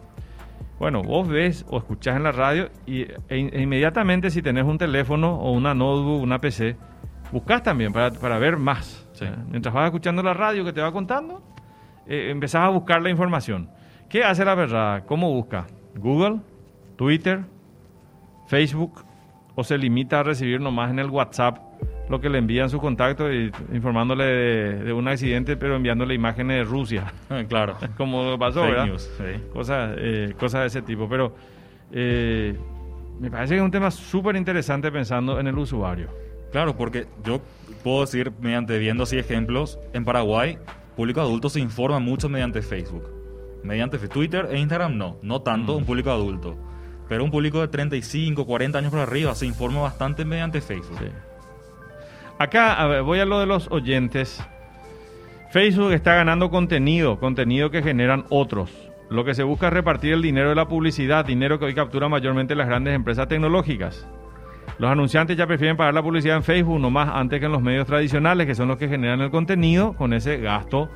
Bueno, 0.79 1.01
vos 1.01 1.27
ves 1.27 1.65
o 1.69 1.77
escuchás 1.77 2.17
en 2.17 2.23
la 2.23 2.33
radio 2.33 2.69
y, 2.85 3.03
e, 3.03 3.17
e 3.29 3.61
inmediatamente 3.61 4.29
si 4.29 4.41
tenés 4.41 4.65
un 4.65 4.77
teléfono 4.77 5.35
o 5.35 5.51
una 5.51 5.73
notebook, 5.73 6.21
una 6.21 6.39
PC, 6.39 6.75
buscas 7.31 7.63
también 7.63 7.93
para, 7.93 8.39
ver 8.39 8.57
más. 8.57 9.07
Mientras 9.49 9.73
vas 9.73 9.85
escuchando 9.85 10.21
la 10.21 10.33
radio 10.33 10.65
que 10.65 10.73
te 10.73 10.81
va 10.81 10.91
contando, 10.91 11.41
eh, 12.05 12.27
empezás 12.29 12.63
a 12.63 12.69
buscar 12.69 13.01
la 13.01 13.09
información. 13.09 13.69
¿Qué 14.09 14.23
hace 14.23 14.43
la 14.43 14.55
verdad? 14.55 15.05
¿Cómo 15.05 15.31
busca? 15.31 15.65
Google, 15.95 16.41
Twitter, 16.97 17.45
Facebook 18.47 19.03
o 19.55 19.63
se 19.63 19.77
limita 19.77 20.19
a 20.19 20.23
recibir 20.23 20.61
nomás 20.61 20.91
en 20.91 20.99
el 20.99 21.09
WhatsApp 21.09 21.59
lo 22.09 22.21
que 22.21 22.29
le 22.29 22.37
envían 22.37 22.69
su 22.69 22.79
contacto 22.79 23.31
y 23.31 23.51
informándole 23.73 24.25
de, 24.25 24.93
un 24.93 25.07
accidente, 25.07 25.57
pero 25.57 25.75
enviándole 25.75 26.13
imágenes 26.13 26.57
de 26.57 26.63
Rusia. 26.63 27.13
claro. 27.47 27.77
Como 27.97 28.37
pasó, 28.37 28.61
¿verdad? 28.61 28.89
Cosas, 29.51 29.95
eh, 29.97 30.33
cosas 30.39 30.61
de 30.61 30.67
ese 30.67 30.81
tipo. 30.81 31.09
Pero 31.09 31.35
eh, 31.91 32.55
me 33.19 33.31
parece 33.31 33.55
que 33.55 33.59
es 33.59 33.63
un 33.63 33.71
tema 33.71 33.91
súper 33.91 34.35
interesante 34.35 34.91
pensando 34.91 35.39
en 35.39 35.47
el 35.47 35.57
usuario. 35.57 36.09
Claro, 36.51 36.77
porque 36.77 37.07
yo 37.23 37.41
puedo 37.83 38.01
decir, 38.01 38.31
mediante 38.39 38.77
viendo 38.77 39.03
así 39.03 39.17
ejemplos, 39.17 39.79
en 39.93 40.05
Paraguay, 40.05 40.57
público 40.95 41.21
adulto 41.21 41.49
se 41.49 41.59
informa 41.59 41.99
mucho 41.99 42.29
mediante 42.29 42.61
Facebook. 42.61 43.09
Mediante 43.63 43.97
Twitter 44.07 44.47
e 44.51 44.59
Instagram 44.59 44.95
no, 44.95 45.17
no 45.23 45.41
tanto 45.41 45.73
mm. 45.73 45.77
un 45.77 45.85
público 45.85 46.11
adulto. 46.11 46.55
Pero 47.07 47.23
un 47.23 47.31
público 47.31 47.61
de 47.61 47.67
35, 47.67 48.45
40 48.45 48.77
años 48.79 48.91
por 48.91 48.99
arriba 48.99 49.35
se 49.35 49.45
informa 49.45 49.81
bastante 49.81 50.25
mediante 50.25 50.61
Facebook. 50.61 50.99
Acá 52.37 53.01
voy 53.01 53.19
a 53.19 53.25
lo 53.25 53.39
de 53.39 53.45
los 53.45 53.69
oyentes. 53.71 54.43
Facebook 55.51 55.93
está 55.93 56.15
ganando 56.15 56.49
contenido, 56.49 57.19
contenido 57.19 57.69
que 57.69 57.81
generan 57.81 58.25
otros. 58.29 58.71
Lo 59.09 59.23
que 59.23 59.35
se 59.35 59.43
busca 59.43 59.67
es 59.67 59.73
repartir 59.73 60.13
el 60.13 60.21
dinero 60.21 60.49
de 60.49 60.55
la 60.55 60.67
publicidad, 60.67 61.23
dinero 61.23 61.59
que 61.59 61.65
hoy 61.65 61.75
captura 61.75 62.09
mayormente 62.09 62.55
las 62.55 62.67
grandes 62.67 62.95
empresas 62.95 63.27
tecnológicas. 63.27 64.07
Los 64.79 64.91
anunciantes 64.91 65.37
ya 65.37 65.47
prefieren 65.47 65.77
pagar 65.77 65.93
la 65.93 66.03
publicidad 66.03 66.35
en 66.35 66.43
Facebook 66.43 66.79
nomás 66.79 67.09
antes 67.13 67.39
que 67.39 67.45
en 67.45 67.51
los 67.51 67.61
medios 67.61 67.85
tradicionales, 67.85 68.47
que 68.47 68.55
son 68.55 68.67
los 68.67 68.77
que 68.77 68.89
generan 68.89 69.21
el 69.21 69.29
contenido, 69.29 69.93
con 69.93 70.11
ese 70.11 70.37
gasto 70.37 70.89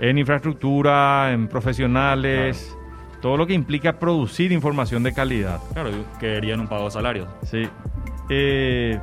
en 0.00 0.18
infraestructura, 0.18 1.30
en 1.32 1.46
profesionales, 1.46 2.76
todo 3.24 3.38
lo 3.38 3.46
que 3.46 3.54
implica 3.54 3.94
producir 3.94 4.52
información 4.52 5.02
de 5.02 5.14
calidad. 5.14 5.58
Claro, 5.72 5.88
querían 6.20 6.60
un 6.60 6.66
pago 6.68 6.84
de 6.84 6.90
salarios. 6.90 7.26
Sí. 7.44 7.62
Eh, 8.28 8.98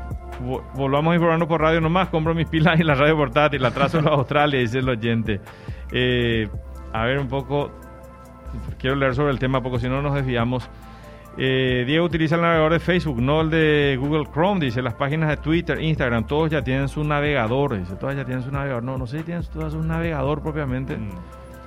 vo- 0.46 0.62
volvamos 0.76 1.12
a 1.14 1.16
informarnos 1.16 1.48
por 1.48 1.60
radio 1.60 1.82
nomás. 1.82 2.10
Compro 2.10 2.36
mis 2.36 2.48
pilas 2.48 2.80
y 2.80 2.84
la 2.84 2.94
radio 2.94 3.18
portátil. 3.18 3.60
La 3.64 3.72
trazo 3.72 3.98
en 3.98 4.06
los 4.06 4.14
Australia, 4.14 4.60
dice 4.60 4.78
el 4.78 4.90
oyente. 4.90 5.42
Eh, 5.92 6.48
a 6.94 7.04
ver 7.06 7.18
un 7.18 7.28
poco. 7.28 7.72
Quiero 8.78 8.96
leer 8.96 9.16
sobre 9.16 9.32
el 9.32 9.40
tema, 9.40 9.60
porque 9.64 9.80
si 9.80 9.90
no 9.90 10.04
nos 10.04 10.14
desviamos. 10.14 10.70
Eh, 11.36 11.84
Diego 11.88 12.06
utiliza 12.06 12.36
el 12.36 12.42
navegador 12.42 12.74
de 12.74 12.80
Facebook, 12.80 13.20
no 13.20 13.42
el 13.42 13.50
de 13.50 13.98
Google 14.00 14.26
Chrome. 14.32 14.60
Dice 14.64 14.84
las 14.84 14.94
páginas 14.94 15.30
de 15.30 15.38
Twitter, 15.38 15.82
Instagram, 15.82 16.28
todos 16.28 16.52
ya 16.52 16.62
tienen 16.62 16.90
su 16.90 17.04
navegador. 17.04 17.76
Dice, 17.80 17.96
todas 17.96 18.16
ya 18.16 18.24
tienen 18.24 18.44
su 18.44 18.52
navegador. 18.52 18.84
No, 18.84 19.00
no 19.00 19.08
sé 19.08 19.18
si 19.18 19.24
tienen 19.24 19.44
todas 19.52 19.74
un 19.74 19.88
navegador 19.88 20.44
propiamente. 20.44 20.96
Mm, 20.96 21.10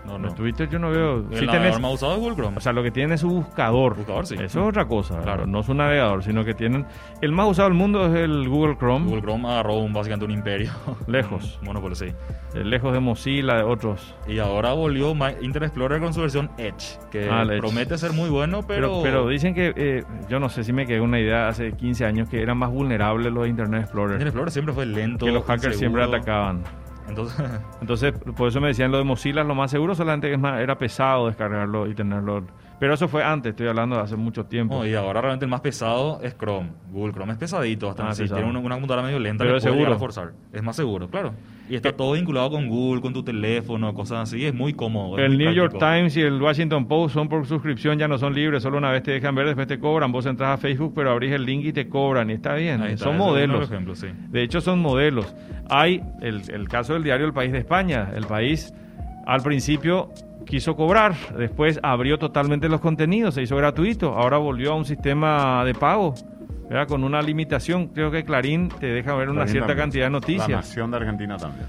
No, 0.07 0.17
En 0.17 0.23
no. 0.23 0.35
Twitter 0.35 0.69
yo 0.69 0.79
no 0.79 0.91
veo. 0.91 1.19
El 1.31 1.39
Sí 1.39 1.47
navegador 1.47 1.81
más 1.81 1.95
usado 1.95 2.13
es 2.15 2.19
Google 2.21 2.37
Chrome. 2.37 2.57
o 2.59 2.61
sea, 2.61 2.73
lo 2.73 2.83
que 2.83 2.91
tiene 2.91 3.15
es 3.15 3.21
su 3.23 3.29
buscador. 3.29 3.97
Buscador, 3.97 4.27
sí. 4.27 4.35
Eso 4.35 4.61
es 4.63 4.69
otra 4.69 4.85
cosa, 4.87 5.21
Claro. 5.21 5.47
No 5.47 5.61
es 5.61 5.69
un 5.69 5.79
navegador, 5.79 6.23
sino 6.23 6.45
que 6.45 6.53
tienen... 6.55 6.85
El 7.23 7.33
más 7.33 7.49
usado 7.49 7.69
del 7.71 7.79
mundo 7.79 8.05
es 8.07 8.15
el 8.15 8.49
Google 8.49 8.77
Chrome, 8.77 9.07
Google 9.07 9.23
Chrome 9.23 9.49
agarró 9.49 9.77
un, 9.77 9.93
básicamente 9.93 10.27
un 10.27 10.31
imperio. 10.33 10.71
Lejos. 11.07 11.59
Un 11.61 11.67
Monopoly, 11.69 11.95
sí. 11.95 12.07
eh, 12.55 12.65
lejos 12.65 12.93
de 12.93 13.01
Mozilla, 13.01 13.55
de 13.55 13.63
otros. 13.63 14.15
Y 14.29 14.39
ahora 14.39 14.73
volvió 14.75 15.11
Internet 15.41 15.69
Explorer 15.71 16.01
con 16.01 16.13
su 16.13 16.21
versión 16.21 16.51
Edge, 16.59 16.99
que 17.11 17.29
Ah, 17.31 17.43
Edge. 17.45 17.59
promete 17.61 17.97
ser 17.97 18.13
muy 18.13 18.29
bueno, 18.29 18.61
pero... 18.67 19.01
Pero, 19.01 19.03
pero 19.03 19.29
dicen 19.29 19.55
que, 19.55 19.73
eh, 19.75 20.05
yo 20.29 20.39
no 20.39 20.49
sé 20.51 20.65
si 20.65 20.73
me 20.73 20.85
quedé 20.87 21.01
una 21.01 21.19
idea 21.19 21.49
hace 21.49 21.73
15 21.73 22.05
años, 22.05 22.29
que 22.29 22.43
eran 22.43 22.59
más 22.59 22.71
vulnerables 22.71 23.33
los 23.33 23.49
Internet 23.49 23.83
Explorer. 23.83 24.13
Internet 24.15 24.29
Explorer 24.29 24.53
siempre 24.53 24.75
fue 24.75 24.85
lento. 24.87 25.25
que 25.25 25.33
los 25.33 25.45
hackers 25.45 25.79
siempre 25.79 26.03
atacaban. 26.03 26.63
Entonces, 27.09 27.45
Entonces, 27.81 28.13
por 28.37 28.49
eso 28.49 28.61
me 28.61 28.69
decían 28.69 28.91
lo 28.91 28.99
de 28.99 29.05
Mozilla, 29.05 29.45
lo 29.45 29.55
más 29.55 29.71
seguro 29.71 29.95
solamente 29.95 30.33
era 30.33 30.79
pesado 30.79 31.27
descargarlo 31.27 31.87
y 31.87 31.95
tenerlo. 31.95 32.45
Pero 32.85 32.93
eso 32.95 33.09
fue 33.09 33.25
antes, 33.25 33.51
estoy 33.53 33.67
hablando 33.67 33.97
de 33.97 34.03
hace 34.03 34.15
mucho 34.15 34.45
tiempo. 34.45 34.75
no, 34.77 34.87
y 34.87 34.93
ahora 34.93 35.23
realmente 35.23 35.47
el 35.47 35.51
más 35.51 35.63
pesado 35.63 36.21
es 36.23 36.37
Chrome. 36.37 36.69
Google 36.93 37.15
Chrome 37.15 37.33
es 37.33 37.39
pesadito, 37.39 37.89
hasta 37.89 38.09
Ah, 38.11 38.15
si 38.15 38.25
pesado. 38.25 38.41
tiene 38.41 38.51
una, 38.51 38.59
una 38.61 38.75
computadora 38.75 39.07
medio 39.07 39.19
lenta, 39.19 39.43
Pero 39.43 39.57
es 39.57 39.63
seguro. 39.63 39.95
a 39.95 39.99
forzar. 39.99 40.33
Es 40.53 40.63
más 40.63 40.77
seguro, 40.77 41.09
claro. 41.09 41.33
Y 41.71 41.77
está 41.77 41.89
Eh, 41.89 41.93
todo 41.95 42.13
vinculado 42.13 42.51
con 42.51 42.69
Google, 42.69 43.01
con 43.01 43.15
tu 43.15 43.23
teléfono, 43.25 43.95
cosas 43.95 44.29
así. 44.29 44.45
Es 44.45 44.53
muy 44.53 44.75
cómodo. 44.75 45.17
El 45.17 45.31
muy 45.31 45.45
New 45.47 45.53
York. 45.55 45.77
Times 45.79 46.15
y 46.19 46.21
el 46.21 46.43
Washington 46.43 46.87
Post 46.87 47.15
son 47.15 47.27
por 47.31 47.47
suscripción, 47.47 47.99
ya 47.99 48.07
no 48.07 48.19
son 48.19 48.35
libres, 48.35 48.63
solo 48.63 48.77
una 48.77 48.91
vez 48.91 49.03
te 49.03 49.13
dejan 49.13 49.35
ver, 49.35 49.47
después 49.47 49.67
te 49.67 49.79
cobran. 49.79 50.13
Vos 50.13 50.27
entras 50.27 50.51
a 50.51 50.57
Facebook, 50.59 50.93
pero 50.95 51.11
abrís 51.11 51.33
el 51.33 51.47
link 51.47 51.65
y 51.65 51.73
te 51.73 51.89
cobran. 51.89 52.29
Y 52.29 52.35
está 52.35 52.53
bien, 52.55 52.83
está, 52.83 53.05
son 53.05 53.17
modelos. 53.17 53.71
sí. 53.95 54.09
De 54.29 54.43
hecho, 54.43 54.61
son 54.61 54.81
modelos. 54.81 55.35
Hay 55.71 56.03
el, 56.21 56.43
el 56.51 56.69
caso 56.69 56.93
del 56.93 57.03
diario 57.03 57.25
El 57.25 57.33
País 57.33 57.51
de 57.51 57.61
España. 57.61 58.11
El 58.15 58.27
país 58.27 58.75
al 59.27 59.43
principio 59.43 60.11
quiso 60.47 60.77
cobrar, 60.77 61.15
después 61.39 61.81
abrió 61.83 62.19
totalmente 62.19 62.69
los 62.69 62.81
contenidos, 62.81 63.35
se 63.35 63.43
hizo 63.43 63.57
gratuito, 63.57 64.15
ahora 64.15 64.37
volvió 64.39 64.73
a 64.73 64.77
un 64.77 64.85
sistema 64.85 65.65
de 65.65 65.75
pago. 65.75 66.15
¿verdad? 66.69 66.89
Con 66.89 67.05
una 67.05 67.21
limitación, 67.21 67.89
creo 67.89 68.11
que 68.11 68.25
Clarín 68.25 68.71
te 68.81 68.87
deja 68.87 69.15
ver 69.15 69.29
una 69.29 69.41
Clarín 69.41 69.53
cierta 69.53 69.67
también. 69.69 69.85
cantidad 69.85 70.05
de 70.07 70.11
La 70.11 70.17
noticias. 70.19 70.49
Nación 70.49 70.91
de 70.91 70.97
Argentina 70.97 71.37
también. 71.37 71.67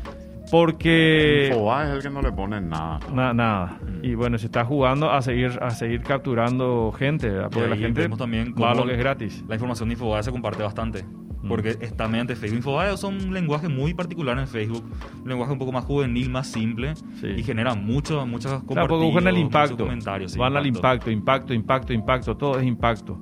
Porque 0.50 1.48
Infobae 1.52 1.88
es 1.90 1.94
el 1.96 2.02
que 2.02 2.10
no 2.10 2.22
le 2.22 2.32
pone 2.32 2.62
nada. 2.62 3.00
Na- 3.14 3.34
nada. 3.34 3.78
Mm. 3.82 4.06
Y 4.06 4.16
bueno, 4.16 4.38
se 4.38 4.46
está 4.46 4.64
jugando 4.64 5.12
a 5.12 5.22
seguir 5.22 5.58
a 5.62 5.72
seguir 5.72 6.02
capturando 6.02 6.94
gente, 6.98 7.30
¿verdad? 7.30 7.50
porque 7.52 7.68
la 7.70 7.76
gente 7.76 8.08
también 8.10 8.54
va 8.62 8.72
a 8.72 8.76
lo 8.76 8.86
que 8.86 8.94
es 8.94 8.98
gratis. 9.00 9.44
La 9.48 9.56
información 9.56 9.90
de 9.90 9.94
Infobae 9.94 10.24
se 10.24 10.32
comparte 10.32 10.64
bastante. 10.64 11.04
Porque 11.48 11.78
está 11.82 12.08
mediante 12.08 12.36
Facebook. 12.36 12.58
Infobae 12.58 12.98
son 12.98 13.16
un 13.16 13.34
lenguaje 13.34 13.68
muy 13.70 13.94
particular 13.94 14.38
en 14.40 14.48
Facebook. 14.48 14.84
Un 15.22 15.30
lenguaje 15.30 15.54
un 15.54 15.60
poco 15.60 15.72
más 15.72 15.86
juvenil, 15.86 16.30
más 16.30 16.48
simple. 16.48 16.96
Sí. 16.96 17.28
Y 17.38 17.44
genera 17.44 17.76
mucho, 17.76 18.26
muchos 18.26 18.64
Claro, 18.64 18.88
porque 18.88 19.06
buscan 19.06 19.28
el 19.28 19.38
impacto. 19.38 19.78
comentarios. 19.78 20.32
sí, 20.34 20.40
Van 20.40 20.56
al 20.58 20.66
impacto, 20.66 21.12
impacto, 21.12 21.54
impacto, 21.54 21.94
impacto. 21.94 22.36
Todo 22.38 22.60
es 22.60 22.66
impacto. 22.66 23.20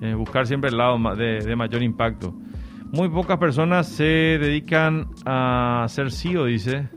Eh, 0.00 0.14
buscar 0.14 0.46
siempre 0.46 0.70
el 0.70 0.76
lado 0.76 0.98
de, 1.16 1.40
de 1.40 1.56
mayor 1.56 1.82
impacto. 1.82 2.34
Muy 2.92 3.08
pocas 3.08 3.38
personas 3.38 3.88
se 3.88 4.04
dedican 4.04 5.08
a 5.24 5.86
ser 5.88 6.12
CEO, 6.12 6.44
dice. 6.44 6.88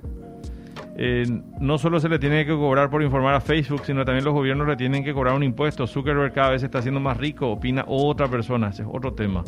Eh, 1.02 1.24
no 1.62 1.78
solo 1.78 2.00
se 2.02 2.10
le 2.10 2.20
tiene 2.20 2.46
que 2.46 2.52
cobrar 2.52 2.90
por 2.90 3.02
informar 3.02 3.34
a 3.34 3.40
Facebook, 3.40 3.84
sino 3.86 4.04
también 4.04 4.26
los 4.26 4.34
gobiernos 4.34 4.68
le 4.68 4.76
tienen 4.76 5.02
que 5.04 5.14
cobrar 5.14 5.34
un 5.34 5.44
impuesto. 5.44 5.88
Zuckerberg 5.88 6.34
cada 6.34 6.50
vez 6.50 6.62
está 6.64 6.80
haciendo 6.80 7.00
más 7.00 7.16
rico, 7.18 7.48
opina 7.50 7.86
otra 7.88 8.28
persona, 8.28 8.68
ese 8.70 8.82
es 8.82 8.88
otro 8.92 9.14
tema. 9.14 9.44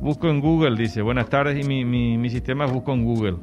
Busco 0.00 0.28
en 0.28 0.40
Google, 0.40 0.76
dice, 0.76 1.02
buenas 1.02 1.28
tardes 1.28 1.62
y 1.62 1.68
mi, 1.68 1.84
mi, 1.84 2.16
mi 2.16 2.30
sistema 2.30 2.64
es 2.64 2.72
busco 2.72 2.92
en 2.92 3.04
Google 3.04 3.36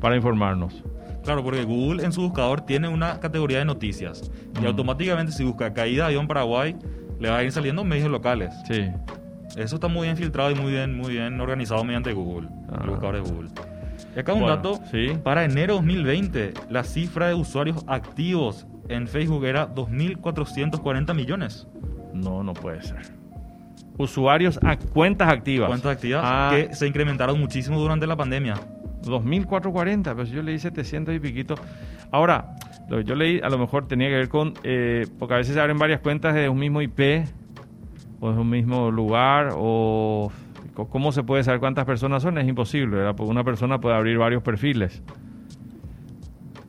para 0.00 0.16
informarnos. 0.16 0.82
Claro, 1.24 1.42
porque 1.42 1.64
Google 1.64 2.04
en 2.04 2.12
su 2.12 2.22
buscador 2.22 2.60
tiene 2.62 2.88
una 2.88 3.20
categoría 3.20 3.58
de 3.58 3.64
noticias. 3.64 4.30
Y 4.58 4.62
Mm. 4.62 4.66
automáticamente 4.66 5.32
si 5.32 5.44
busca 5.44 5.72
caída 5.72 6.04
de 6.04 6.08
avión 6.14 6.26
Paraguay, 6.28 6.76
le 7.18 7.30
va 7.30 7.38
a 7.38 7.44
ir 7.44 7.52
saliendo 7.52 7.84
medios 7.84 8.10
locales. 8.10 8.54
Sí. 8.66 8.86
Eso 9.56 9.76
está 9.76 9.88
muy 9.88 10.06
bien 10.06 10.16
filtrado 10.16 10.50
y 10.50 10.54
muy 10.54 10.72
bien, 10.72 10.94
muy 10.96 11.12
bien 11.14 11.40
organizado 11.40 11.82
mediante 11.84 12.12
Google, 12.12 12.48
Ah. 12.70 12.80
el 12.84 12.90
buscador 12.90 13.14
de 13.22 13.30
Google. 13.30 13.48
Y 14.14 14.18
acá 14.20 14.32
un 14.34 14.40
Bueno, 14.40 14.56
dato, 14.56 14.78
sí. 14.90 15.08
para 15.22 15.44
enero 15.44 15.74
2020, 15.76 16.52
la 16.70 16.84
cifra 16.84 17.28
de 17.28 17.34
usuarios 17.34 17.82
activos 17.88 18.66
en 18.88 19.08
Facebook 19.08 19.44
era 19.44 19.66
2.440 19.74 21.14
millones. 21.14 21.66
No, 22.14 22.42
no 22.42 22.52
puede 22.54 22.82
ser. 22.82 23.17
Usuarios 23.98 24.58
a 24.62 24.76
cuentas 24.78 25.28
activas. 25.28 25.68
Cuentas 25.68 25.92
activas 25.96 26.22
Ah, 26.24 26.50
que 26.54 26.74
se 26.74 26.86
incrementaron 26.86 27.38
muchísimo 27.38 27.78
durante 27.78 28.06
la 28.06 28.16
pandemia. 28.16 28.54
2440, 29.02 30.14
pues 30.14 30.30
yo 30.30 30.42
leí 30.42 30.58
700 30.58 31.14
y 31.14 31.18
piquito. 31.20 31.54
Ahora, 32.10 32.56
lo 32.88 32.98
que 32.98 33.04
yo 33.04 33.14
leí 33.14 33.40
a 33.42 33.48
lo 33.48 33.58
mejor 33.58 33.86
tenía 33.86 34.08
que 34.08 34.14
ver 34.16 34.28
con, 34.28 34.54
eh, 34.64 35.06
porque 35.18 35.34
a 35.34 35.36
veces 35.38 35.54
se 35.54 35.60
abren 35.60 35.78
varias 35.78 36.00
cuentas 36.00 36.34
de 36.34 36.48
un 36.48 36.58
mismo 36.58 36.80
IP, 36.82 37.24
o 38.20 38.32
de 38.32 38.38
un 38.40 38.50
mismo 38.50 38.90
lugar, 38.90 39.50
o 39.56 40.30
cómo 40.90 41.12
se 41.12 41.22
puede 41.22 41.42
saber 41.44 41.60
cuántas 41.60 41.84
personas 41.84 42.22
son, 42.22 42.38
es 42.38 42.46
imposible, 42.48 42.96
¿verdad? 42.96 43.14
Porque 43.16 43.30
una 43.30 43.44
persona 43.44 43.80
puede 43.80 43.96
abrir 43.96 44.16
varios 44.18 44.42
perfiles. 44.42 45.02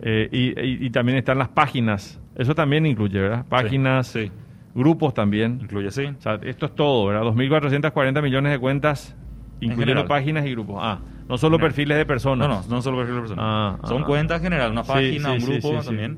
Eh, 0.01 0.29
y, 0.31 0.59
y- 0.59 0.85
y 0.85 0.89
también 0.91 1.17
están 1.17 1.37
las 1.37 1.49
páginas, 1.49 2.19
eso 2.35 2.55
también 2.55 2.85
incluye, 2.85 3.19
¿verdad? 3.19 3.45
Páginas, 3.49 4.07
Sí, 4.07 4.31
grupos 4.79 5.13
también. 5.13 5.59
incluye, 5.61 5.91
sí. 5.91 6.05
O 6.05 6.21
sea, 6.21 6.39
esto 6.41 6.65
es 6.65 6.73
todo, 6.75 7.05
¿verdad? 7.07 7.21
2.440 7.23 8.23
millones 8.23 8.51
de 8.53 8.57
cuentas, 8.59 9.15
incluyendo 9.59 10.05
páginas 10.07 10.45
y 10.47 10.51
grupos. 10.51 10.77
Ah, 10.81 10.99
no 11.27 11.37
solo 11.37 11.57
General. 11.57 11.69
perfiles 11.75 11.97
de 11.99 12.05
personas. 12.07 12.47
No, 12.47 12.55
no, 12.55 12.61
no 12.67 12.81
solo 12.81 12.97
perfil 12.97 13.15
de 13.15 13.21
persona. 13.21 13.41
Ah, 13.45 13.77
Son 13.83 14.01
ah. 14.01 14.05
cuentas 14.05 14.37
en 14.37 14.43
general, 14.45 14.71
una 14.71 14.83
página, 14.83 15.35
sí, 15.37 15.43
un 15.45 15.49
grupo 15.51 15.81
sí, 15.81 15.87
también. 15.87 16.17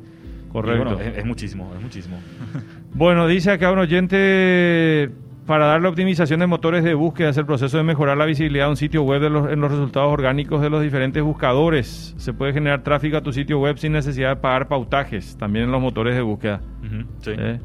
Correcto. 0.51 0.83
Bueno, 0.95 0.99
es, 1.01 1.17
es 1.17 1.25
muchísimo, 1.25 1.71
es 1.75 1.81
muchísimo. 1.81 2.17
Bueno, 2.93 3.25
dice 3.25 3.51
acá 3.51 3.71
un 3.71 3.79
oyente, 3.79 5.09
para 5.45 5.65
dar 5.65 5.81
la 5.81 5.87
optimización 5.87 6.41
de 6.41 6.47
motores 6.47 6.83
de 6.83 6.93
búsqueda 6.93 7.29
es 7.29 7.37
el 7.37 7.45
proceso 7.45 7.77
de 7.77 7.83
mejorar 7.83 8.17
la 8.17 8.25
visibilidad 8.25 8.65
de 8.65 8.71
un 8.71 8.75
sitio 8.75 9.03
web 9.03 9.21
de 9.21 9.29
los- 9.29 9.49
en 9.49 9.61
los 9.61 9.71
resultados 9.71 10.11
orgánicos 10.11 10.61
de 10.61 10.69
los 10.69 10.81
diferentes 10.81 11.23
buscadores. 11.23 12.13
Se 12.17 12.33
puede 12.33 12.51
generar 12.53 12.83
tráfico 12.83 13.15
a 13.17 13.21
tu 13.21 13.31
sitio 13.31 13.59
web 13.59 13.77
sin 13.77 13.93
necesidad 13.93 14.29
de 14.29 14.35
pagar 14.41 14.67
pautajes, 14.67 15.37
también 15.37 15.65
en 15.65 15.71
los 15.71 15.81
motores 15.81 16.15
de 16.15 16.21
búsqueda. 16.21 16.61
Ujú, 16.85 17.05
sí. 17.21 17.31
¿eh? 17.37 17.59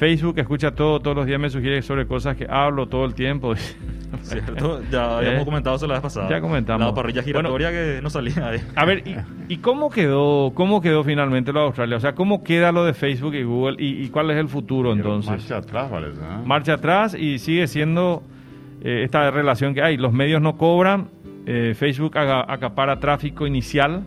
Facebook 0.00 0.38
escucha 0.38 0.70
todo, 0.70 0.98
todos 0.98 1.14
los 1.14 1.26
días 1.26 1.38
me 1.38 1.50
sugiere 1.50 1.82
sobre 1.82 2.06
cosas 2.06 2.34
que 2.34 2.46
hablo 2.48 2.86
todo 2.86 3.04
el 3.04 3.12
tiempo. 3.12 3.54
Cierto, 4.22 4.80
ya 4.90 5.18
habíamos 5.18 5.42
¿Eh? 5.42 5.44
comentado 5.44 5.76
eso 5.76 5.86
la 5.86 5.92
vez 5.92 6.02
pasada. 6.02 6.26
Ya 6.30 6.40
comentamos. 6.40 6.86
La 6.88 6.94
parrilla 6.94 7.22
giratoria 7.22 7.70
que 7.70 8.00
no 8.02 8.08
salía 8.08 8.48
ahí. 8.48 8.62
A 8.76 8.86
ver, 8.86 9.06
¿y, 9.06 9.14
y 9.52 9.58
cómo 9.58 9.90
quedó 9.90 10.52
cómo 10.54 10.80
quedó 10.80 11.04
finalmente 11.04 11.52
lo 11.52 11.60
de 11.60 11.66
Australia? 11.66 11.98
O 11.98 12.00
sea, 12.00 12.14
¿cómo 12.14 12.42
queda 12.42 12.72
lo 12.72 12.86
de 12.86 12.94
Facebook 12.94 13.34
y 13.34 13.42
Google 13.42 13.76
y, 13.78 14.02
y 14.02 14.08
cuál 14.08 14.30
es 14.30 14.38
el 14.38 14.48
futuro 14.48 14.88
Pero 14.94 15.16
entonces? 15.16 15.32
Marcha 15.32 15.58
atrás. 15.58 15.90
¿eh? 15.92 16.42
Marcha 16.46 16.72
atrás 16.72 17.14
y 17.14 17.38
sigue 17.38 17.66
siendo 17.66 18.22
eh, 18.82 19.02
esta 19.04 19.30
relación 19.30 19.74
que 19.74 19.82
hay. 19.82 19.98
Los 19.98 20.14
medios 20.14 20.40
no 20.40 20.56
cobran, 20.56 21.10
eh, 21.44 21.74
Facebook 21.76 22.16
acapara 22.16 23.00
tráfico 23.00 23.46
inicial. 23.46 24.04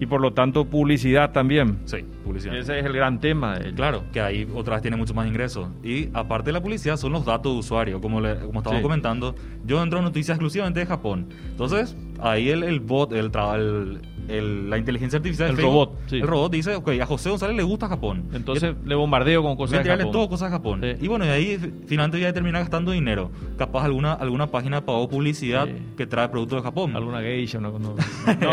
Y 0.00 0.06
por 0.06 0.20
lo 0.20 0.32
tanto 0.32 0.64
publicidad 0.64 1.30
también. 1.30 1.78
Sí, 1.84 1.98
publicidad. 2.24 2.56
Ese 2.56 2.78
es 2.80 2.84
el 2.86 2.92
gran 2.94 3.20
tema 3.20 3.58
de. 3.58 3.72
Claro, 3.74 4.02
que 4.12 4.20
ahí 4.20 4.48
otra 4.54 4.74
vez 4.76 4.82
tiene 4.82 4.96
mucho 4.96 5.14
más 5.14 5.28
ingresos. 5.28 5.68
Y 5.84 6.08
aparte 6.14 6.46
de 6.46 6.52
la 6.54 6.62
publicidad, 6.62 6.96
son 6.96 7.12
los 7.12 7.24
datos 7.26 7.52
de 7.52 7.58
usuario. 7.58 8.00
Como, 8.00 8.20
le- 8.20 8.38
como 8.40 8.60
estábamos 8.60 8.78
Sí. 8.80 8.82
comentando, 8.82 9.34
yo 9.66 9.82
entro 9.82 9.98
a 9.98 10.02
noticias 10.02 10.36
exclusivamente 10.36 10.80
de 10.80 10.86
Japón. 10.86 11.26
Entonces, 11.50 11.96
ahí 12.20 12.48
el, 12.48 12.62
el 12.62 12.80
bot, 12.80 13.12
el, 13.12 13.30
el- 13.54 14.00
el- 14.30 14.70
la 14.70 14.78
inteligencia 14.78 15.16
artificial 15.18 15.50
El 15.50 15.56
Facebook, 15.56 15.72
robot, 15.72 15.98
sí. 16.06 16.16
el 16.16 16.26
robot 16.26 16.52
dice, 16.52 16.74
ok, 16.76 16.88
a 17.00 17.06
José 17.06 17.30
González 17.30 17.56
le 17.56 17.62
gusta 17.62 17.88
Japón. 17.88 18.24
Entonces 18.32 18.74
le 18.84 18.94
bombardeo 18.94 19.42
con 19.42 19.56
Voy 19.56 19.66
cosas 19.66 19.80
a 19.80 19.82
de 19.82 19.96
Japón. 19.96 20.12
todo 20.12 20.28
cosas 20.28 20.50
de 20.50 20.56
Japón. 20.56 20.80
Sí. 20.82 21.04
Y 21.04 21.08
bueno, 21.08 21.24
y 21.26 21.28
ahí 21.28 21.58
fi- 21.58 21.72
finalmente 21.86 22.18
voy 22.18 22.26
a 22.26 22.32
terminar 22.32 22.62
gastando 22.62 22.92
dinero. 22.92 23.30
Capaz 23.58 23.84
alguna, 23.84 24.12
alguna 24.14 24.46
página 24.46 24.84
pagó 24.84 25.08
publicidad 25.08 25.66
Sí. 25.66 25.72
que 25.96 26.06
trae 26.06 26.28
productos 26.28 26.58
de 26.58 26.62
Japón. 26.62 26.96
Alguna 26.96 27.20
geisha, 27.20 27.58
no, 27.60 27.78
no, 27.78 27.94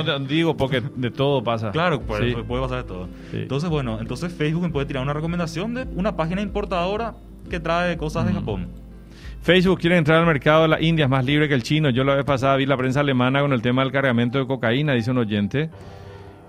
no, 0.04 0.20
digo 0.20 0.56
porque 0.58 0.82
de 0.96 1.12
todo 1.12 1.44
pasa. 1.44 1.72
Claro, 1.72 1.98
Sí. 1.98 2.36
puede 2.48 2.62
pasar 2.62 2.78
de 2.80 2.84
todo. 2.88 3.08
Entonces, 3.34 3.70
bueno, 3.70 4.00
entonces 4.00 4.34
Facebook 4.34 4.64
me 4.64 4.70
puede 4.70 4.86
tirar 4.86 5.04
una 5.04 5.14
recomendación 5.14 5.74
de 5.74 5.88
una 5.96 6.16
página 6.16 6.42
importadora 6.42 7.16
que 7.50 7.60
trae 7.60 7.98
cosas 7.98 8.26
de. 8.26 8.34
Japón. 8.34 8.68
Facebook 9.48 9.80
quiere 9.80 9.96
entrar 9.96 10.20
al 10.20 10.26
mercado 10.26 10.64
de 10.64 10.68
la 10.68 10.82
India, 10.82 11.06
es 11.06 11.10
más 11.10 11.24
libre 11.24 11.48
que 11.48 11.54
el 11.54 11.64
chino. 11.64 11.90
Yo 11.90 12.04
la 12.04 12.16
vez 12.16 12.26
pasada 12.26 12.58
vi 12.58 12.66
la 12.66 12.76
prensa 12.76 13.00
alemana 13.00 13.40
con 13.40 13.54
el 13.54 13.62
tema 13.62 13.82
del 13.82 13.94
cargamento 13.94 14.38
de 14.40 14.46
cocaína, 14.46 14.92
dice 14.92 15.12
un 15.12 15.20
oyente. 15.20 15.70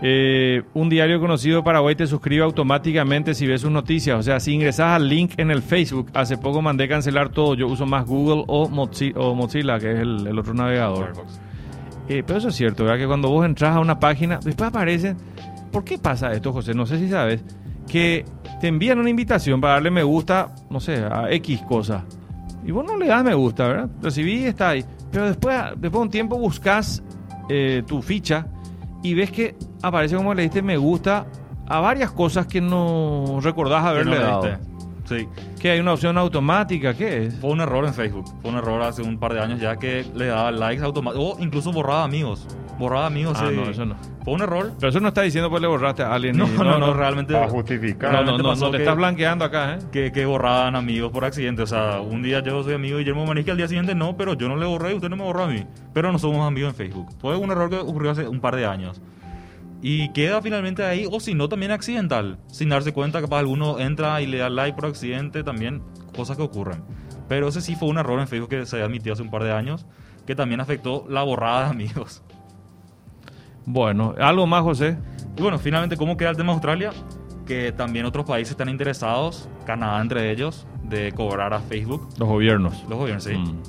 Eh, 0.02 0.62
un 0.74 0.88
diario 0.88 1.20
conocido 1.20 1.58
de 1.58 1.62
Paraguay 1.62 1.94
te 1.94 2.08
suscribe 2.08 2.42
automáticamente 2.42 3.34
si 3.34 3.46
ves 3.46 3.60
sus 3.60 3.70
noticias. 3.70 4.18
O 4.18 4.22
sea, 4.24 4.40
si 4.40 4.52
ingresas 4.52 4.96
al 4.96 5.08
link 5.08 5.34
en 5.36 5.52
el 5.52 5.62
Facebook, 5.62 6.10
hace 6.12 6.38
poco 6.38 6.60
mandé 6.60 6.88
cancelar 6.88 7.28
todo. 7.28 7.54
Yo 7.54 7.68
uso 7.68 7.86
más 7.86 8.04
Google 8.04 8.42
o 8.48 8.68
Mozilla, 8.68 9.20
o 9.20 9.32
Mozilla 9.32 9.78
que 9.78 9.92
es 9.92 10.00
el, 10.00 10.26
el 10.26 10.36
otro 10.36 10.54
navegador. 10.54 11.12
Eh, 12.08 12.24
pero 12.26 12.40
eso 12.40 12.48
es 12.48 12.56
cierto, 12.56 12.82
¿verdad? 12.82 12.98
Que 12.98 13.06
cuando 13.06 13.28
vos 13.28 13.46
entras 13.46 13.76
a 13.76 13.78
una 13.78 14.00
página, 14.00 14.40
después 14.42 14.70
aparecen. 14.70 15.16
¿Por 15.70 15.84
qué 15.84 15.98
pasa 15.98 16.32
esto, 16.32 16.52
José? 16.52 16.74
No 16.74 16.84
sé 16.84 16.98
si 16.98 17.08
sabes. 17.08 17.44
Que 17.86 18.24
te 18.60 18.66
envían 18.66 18.98
una 18.98 19.08
invitación 19.08 19.60
para 19.60 19.74
darle 19.74 19.92
me 19.92 20.02
gusta, 20.02 20.52
no 20.68 20.80
sé, 20.80 20.96
a 20.96 21.30
X 21.30 21.60
cosa. 21.60 22.04
Y 22.68 22.70
vos 22.70 22.84
no 22.84 22.98
le 22.98 23.06
das 23.06 23.24
me 23.24 23.32
gusta, 23.32 23.66
¿verdad? 23.66 23.88
Recibí 24.02 24.42
y 24.42 24.44
está 24.44 24.68
ahí. 24.68 24.84
Pero 25.10 25.24
después, 25.24 25.56
después 25.76 25.90
de 25.90 25.98
un 26.00 26.10
tiempo 26.10 26.38
buscas 26.38 27.02
eh, 27.48 27.82
tu 27.86 28.02
ficha 28.02 28.46
y 29.02 29.14
ves 29.14 29.30
que 29.30 29.56
aparece 29.80 30.16
como 30.16 30.34
le 30.34 30.42
diste 30.42 30.60
me 30.60 30.76
gusta 30.76 31.26
a 31.66 31.80
varias 31.80 32.10
cosas 32.10 32.46
que 32.46 32.60
no 32.60 33.38
recordás 33.40 33.86
haberle 33.86 34.18
no 34.18 34.22
dado. 34.22 34.58
Sí. 35.06 35.26
Que 35.58 35.70
hay 35.70 35.80
una 35.80 35.94
opción 35.94 36.18
automática, 36.18 36.92
¿qué 36.92 37.24
es? 37.24 37.36
Fue 37.36 37.48
un 37.48 37.62
error 37.62 37.86
en 37.86 37.94
Facebook. 37.94 38.26
Fue 38.42 38.50
un 38.50 38.58
error 38.58 38.82
hace 38.82 39.00
un 39.00 39.18
par 39.18 39.32
de 39.32 39.40
años 39.40 39.60
ya 39.60 39.76
que 39.76 40.04
le 40.14 40.26
daba 40.26 40.52
likes 40.52 40.84
automáticos. 40.84 41.38
O 41.38 41.42
incluso 41.42 41.72
borraba 41.72 42.04
amigos. 42.04 42.46
Borraba 42.78 43.06
amigos. 43.06 43.36
Ah, 43.40 43.46
sí. 43.50 43.56
no, 43.56 43.68
eso 43.68 43.84
no. 43.84 43.96
Fue 44.24 44.34
un 44.34 44.42
error. 44.42 44.72
Pero 44.78 44.90
eso 44.90 45.00
no 45.00 45.08
está 45.08 45.22
diciendo 45.22 45.50
pues 45.50 45.60
le 45.60 45.68
borraste 45.68 46.02
a 46.02 46.12
alguien. 46.14 46.36
No, 46.38 46.46
y- 46.46 46.50
no, 46.56 46.78
no, 46.78 46.94
realmente. 46.94 47.32
Para 47.34 47.48
justificar. 47.48 48.12
No, 48.12 48.22
no, 48.22 48.38
no, 48.38 48.54
no 48.54 48.74
estás 48.76 48.96
blanqueando 48.96 49.44
acá, 49.44 49.74
¿eh? 49.74 49.78
que, 49.90 50.12
que 50.12 50.24
borraban 50.26 50.76
amigos 50.76 51.10
por 51.10 51.24
accidente. 51.24 51.62
O 51.62 51.66
sea, 51.66 52.00
un 52.00 52.22
día 52.22 52.40
yo 52.40 52.62
soy 52.62 52.74
amigo 52.74 52.96
de 52.96 53.02
Guillermo 53.02 53.26
Manisque, 53.26 53.50
al 53.50 53.56
día 53.56 53.68
siguiente 53.68 53.94
no, 53.94 54.16
pero 54.16 54.34
yo 54.34 54.48
no 54.48 54.56
le 54.56 54.66
borré 54.66 54.92
y 54.92 54.94
usted 54.94 55.08
no 55.08 55.16
me 55.16 55.24
borró 55.24 55.44
a 55.44 55.48
mí. 55.48 55.64
Pero 55.92 56.12
no 56.12 56.18
somos 56.18 56.46
amigos 56.46 56.70
en 56.70 56.76
Facebook. 56.76 57.08
Fue 57.20 57.36
un 57.36 57.50
error 57.50 57.68
que 57.68 57.76
ocurrió 57.76 58.10
hace 58.12 58.28
un 58.28 58.40
par 58.40 58.54
de 58.56 58.66
años. 58.66 59.00
Y 59.80 60.12
queda 60.12 60.42
finalmente 60.42 60.84
ahí, 60.84 61.06
o 61.10 61.20
si 61.20 61.34
no, 61.34 61.48
también 61.48 61.70
accidental. 61.70 62.38
Sin 62.48 62.68
darse 62.68 62.92
cuenta, 62.92 63.20
capaz 63.20 63.38
alguno 63.38 63.78
entra 63.78 64.20
y 64.20 64.26
le 64.26 64.38
da 64.38 64.50
like 64.50 64.74
por 64.74 64.86
accidente, 64.86 65.44
también 65.44 65.82
cosas 66.16 66.36
que 66.36 66.42
ocurren. 66.42 66.82
Pero 67.28 67.48
ese 67.48 67.60
sí 67.60 67.76
fue 67.76 67.88
un 67.88 67.98
error 67.98 68.18
en 68.18 68.26
Facebook 68.26 68.50
que 68.50 68.66
se 68.66 68.82
admitió 68.82 69.12
hace 69.12 69.22
un 69.22 69.30
par 69.30 69.44
de 69.44 69.52
años, 69.52 69.86
que 70.26 70.34
también 70.34 70.60
afectó 70.60 71.06
la 71.08 71.22
borrada 71.22 71.64
de 71.66 71.70
amigos. 71.70 72.22
Bueno, 73.70 74.14
algo 74.18 74.46
más, 74.46 74.62
José. 74.62 74.96
Y 75.36 75.42
bueno, 75.42 75.58
finalmente, 75.58 75.96
¿cómo 75.98 76.16
queda 76.16 76.30
el 76.30 76.36
tema 76.36 76.48
de 76.48 76.54
Australia? 76.54 76.90
Que 77.46 77.70
también 77.70 78.06
otros 78.06 78.24
países 78.24 78.52
están 78.52 78.70
interesados, 78.70 79.48
Canadá 79.66 80.00
entre 80.00 80.30
ellos, 80.30 80.66
de 80.84 81.12
cobrar 81.12 81.52
a 81.52 81.60
Facebook. 81.60 82.08
Los 82.18 82.28
gobiernos. 82.28 82.82
Los 82.88 82.98
gobiernos, 82.98 83.24
sí. 83.24 83.34
Mm. 83.34 83.62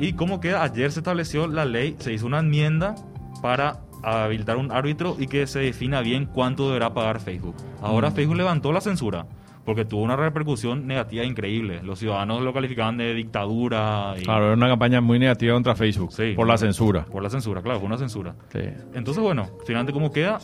¿Y 0.00 0.12
cómo 0.14 0.40
queda? 0.40 0.64
Ayer 0.64 0.90
se 0.90 1.00
estableció 1.00 1.46
la 1.46 1.64
ley, 1.64 1.94
se 2.00 2.12
hizo 2.12 2.26
una 2.26 2.40
enmienda 2.40 2.96
para 3.42 3.80
habilitar 4.02 4.56
un 4.56 4.72
árbitro 4.72 5.16
y 5.18 5.28
que 5.28 5.46
se 5.46 5.60
defina 5.60 6.00
bien 6.00 6.26
cuánto 6.26 6.66
deberá 6.66 6.92
pagar 6.92 7.20
Facebook. 7.20 7.54
Ahora 7.80 8.10
Mm. 8.10 8.14
Facebook 8.14 8.36
levantó 8.36 8.72
la 8.72 8.80
censura 8.80 9.26
porque 9.64 9.84
tuvo 9.84 10.02
una 10.02 10.16
repercusión 10.16 10.86
negativa 10.86 11.24
increíble. 11.24 11.80
Los 11.82 11.98
ciudadanos 11.98 12.42
lo 12.42 12.52
calificaban 12.52 12.96
de 12.98 13.14
dictadura 13.14 14.14
y 14.18 14.22
Claro, 14.24 14.44
era 14.46 14.54
una 14.54 14.68
campaña 14.68 15.00
muy 15.00 15.18
negativa 15.18 15.54
contra 15.54 15.74
Facebook 15.74 16.12
Sí. 16.12 16.32
por 16.36 16.46
la 16.46 16.56
censura. 16.58 17.04
por 17.06 17.22
la 17.22 17.30
censura, 17.30 17.62
claro, 17.62 17.78
fue 17.80 17.86
una 17.86 17.98
censura. 17.98 18.34
Sí. 18.52 18.60
Entonces, 18.94 19.22
bueno, 19.22 19.48
finalmente 19.66 19.92
cómo 19.92 20.10
queda, 20.12 20.38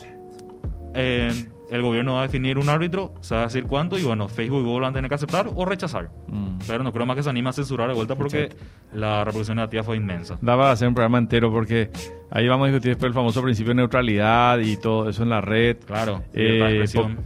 Eh, 0.93 1.31
el 1.71 1.81
gobierno 1.81 2.13
va 2.15 2.19
a 2.19 2.23
definir 2.23 2.57
un 2.57 2.69
árbitro, 2.69 3.13
se 3.21 3.33
va 3.33 3.41
a 3.41 3.45
decir 3.45 3.63
cuánto 3.63 3.97
y 3.97 4.03
bueno, 4.03 4.27
Facebook 4.27 4.59
y 4.59 4.63
Google 4.63 4.81
van 4.81 4.91
a 4.91 4.93
tener 4.95 5.09
que 5.09 5.15
aceptar 5.15 5.49
o 5.55 5.65
rechazar. 5.65 6.09
Mm. 6.27 6.59
Pero 6.67 6.83
no 6.83 6.91
creo 6.91 7.05
más 7.05 7.15
que 7.15 7.23
se 7.23 7.29
anime 7.29 7.49
a 7.49 7.53
censurar 7.53 7.87
de 7.87 7.95
vuelta 7.95 8.15
porque 8.15 8.49
la 8.93 9.23
repercusión 9.23 9.55
negativa 9.55 9.81
fue 9.83 9.95
inmensa. 9.97 10.37
Daba 10.41 10.69
a 10.69 10.73
hacer 10.73 10.87
un 10.87 10.93
programa 10.93 11.17
entero 11.17 11.51
porque 11.51 11.89
ahí 12.29 12.47
vamos 12.47 12.65
a 12.65 12.67
discutir 12.71 12.91
después 12.91 13.07
el 13.07 13.13
famoso 13.13 13.41
principio 13.41 13.69
de 13.71 13.75
neutralidad 13.75 14.59
y 14.59 14.77
todo 14.77 15.09
eso 15.09 15.23
en 15.23 15.29
la 15.29 15.41
red. 15.41 15.77
Claro, 15.85 16.21
Eh, 16.33 16.83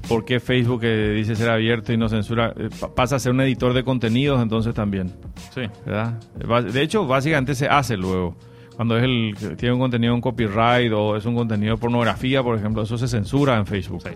por, 0.08 0.24
qué 0.26 0.40
Facebook 0.40 0.82
que 0.82 1.10
dice 1.10 1.36
ser 1.36 1.50
abierto 1.50 1.92
y 1.92 1.98
no 1.98 2.08
censura 2.08 2.54
eh, 2.56 2.70
pa- 2.80 2.94
pasa 2.94 3.16
a 3.16 3.20
ser 3.20 3.32
un 3.32 3.42
editor 3.42 3.74
de 3.74 3.84
contenidos 3.84 4.42
entonces 4.42 4.74
también, 4.74 5.12
Sí. 5.54 5.62
Eh, 5.88 6.72
De 6.72 6.82
hecho, 6.82 7.08
básicamente 7.08 7.56
se 7.56 7.68
hace 7.68 7.98
luego. 7.98 8.36
Cuando 8.76 8.98
es 8.98 9.04
el 9.04 9.36
que 9.40 9.56
tiene 9.56 9.74
un 9.74 9.80
contenido 9.80 10.14
en 10.14 10.22
copyright 10.22 10.92
o 10.94 11.16
es 11.16 11.26
un 11.26 11.36
contenido 11.36 11.76
de 11.76 11.82
pornografía, 11.82 12.44
por 12.44 12.58
ejemplo, 12.58 12.84
eso 12.84 12.98
se 12.98 13.08
censura 13.08 13.58
en 13.58 13.66
Facebook. 13.66 14.02
Sí. 14.04 14.10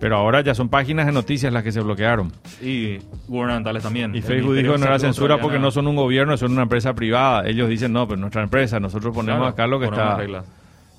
Pero 0.00 0.16
ahora 0.16 0.40
ya 0.40 0.54
son 0.54 0.68
páginas 0.68 1.06
de 1.06 1.12
noticias 1.12 1.52
las 1.52 1.62
que 1.62 1.72
se 1.72 1.80
bloquearon. 1.80 2.32
Y 2.62 2.98
gubernamentales 3.28 3.82
también. 3.82 4.14
Y 4.14 4.22
Facebook 4.22 4.54
dijo 4.54 4.72
no 4.72 4.78
de 4.78 4.86
era 4.86 4.98
censura 4.98 5.38
porque 5.38 5.58
no 5.58 5.70
son 5.70 5.86
un 5.86 5.96
gobierno, 5.96 6.36
son 6.36 6.52
una 6.52 6.62
empresa 6.62 6.94
privada. 6.94 7.46
Ellos 7.46 7.68
dicen 7.68 7.92
no, 7.92 8.06
pero 8.08 8.18
nuestra 8.20 8.42
empresa, 8.42 8.80
nosotros 8.80 9.14
ponemos 9.14 9.38
Claro, 9.40 9.52
acá 9.52 9.66
lo 9.66 9.78
que 9.78 9.86
está. 9.86 10.16
reglas. 10.16 10.46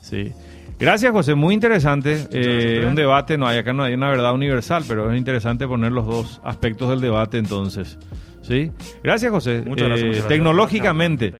Sí. 0.01 0.31
Gracias, 0.79 1.11
José. 1.11 1.35
Muy 1.35 1.53
interesante. 1.53 2.27
Eh, 2.31 2.85
un 2.87 2.95
debate, 2.95 3.37
no 3.37 3.47
hay 3.47 3.59
acá 3.59 3.71
no 3.73 3.83
hay 3.83 3.93
una 3.93 4.09
verdad 4.09 4.33
universal, 4.33 4.83
pero 4.87 5.09
es 5.11 5.17
interesante 5.17 5.67
poner 5.67 5.91
los 5.91 6.05
dos 6.05 6.41
aspectos 6.43 6.89
del 6.89 6.99
debate 7.01 7.37
entonces. 7.37 7.97
¿Sí? 8.41 8.71
Gracias, 9.03 9.31
José. 9.31 9.63
Muchas 9.65 9.87
gracias, 9.87 10.03
Eh, 10.03 10.07
muchas 10.07 10.21
gracias. 10.23 10.27
Tecnológicamente. 10.27 11.33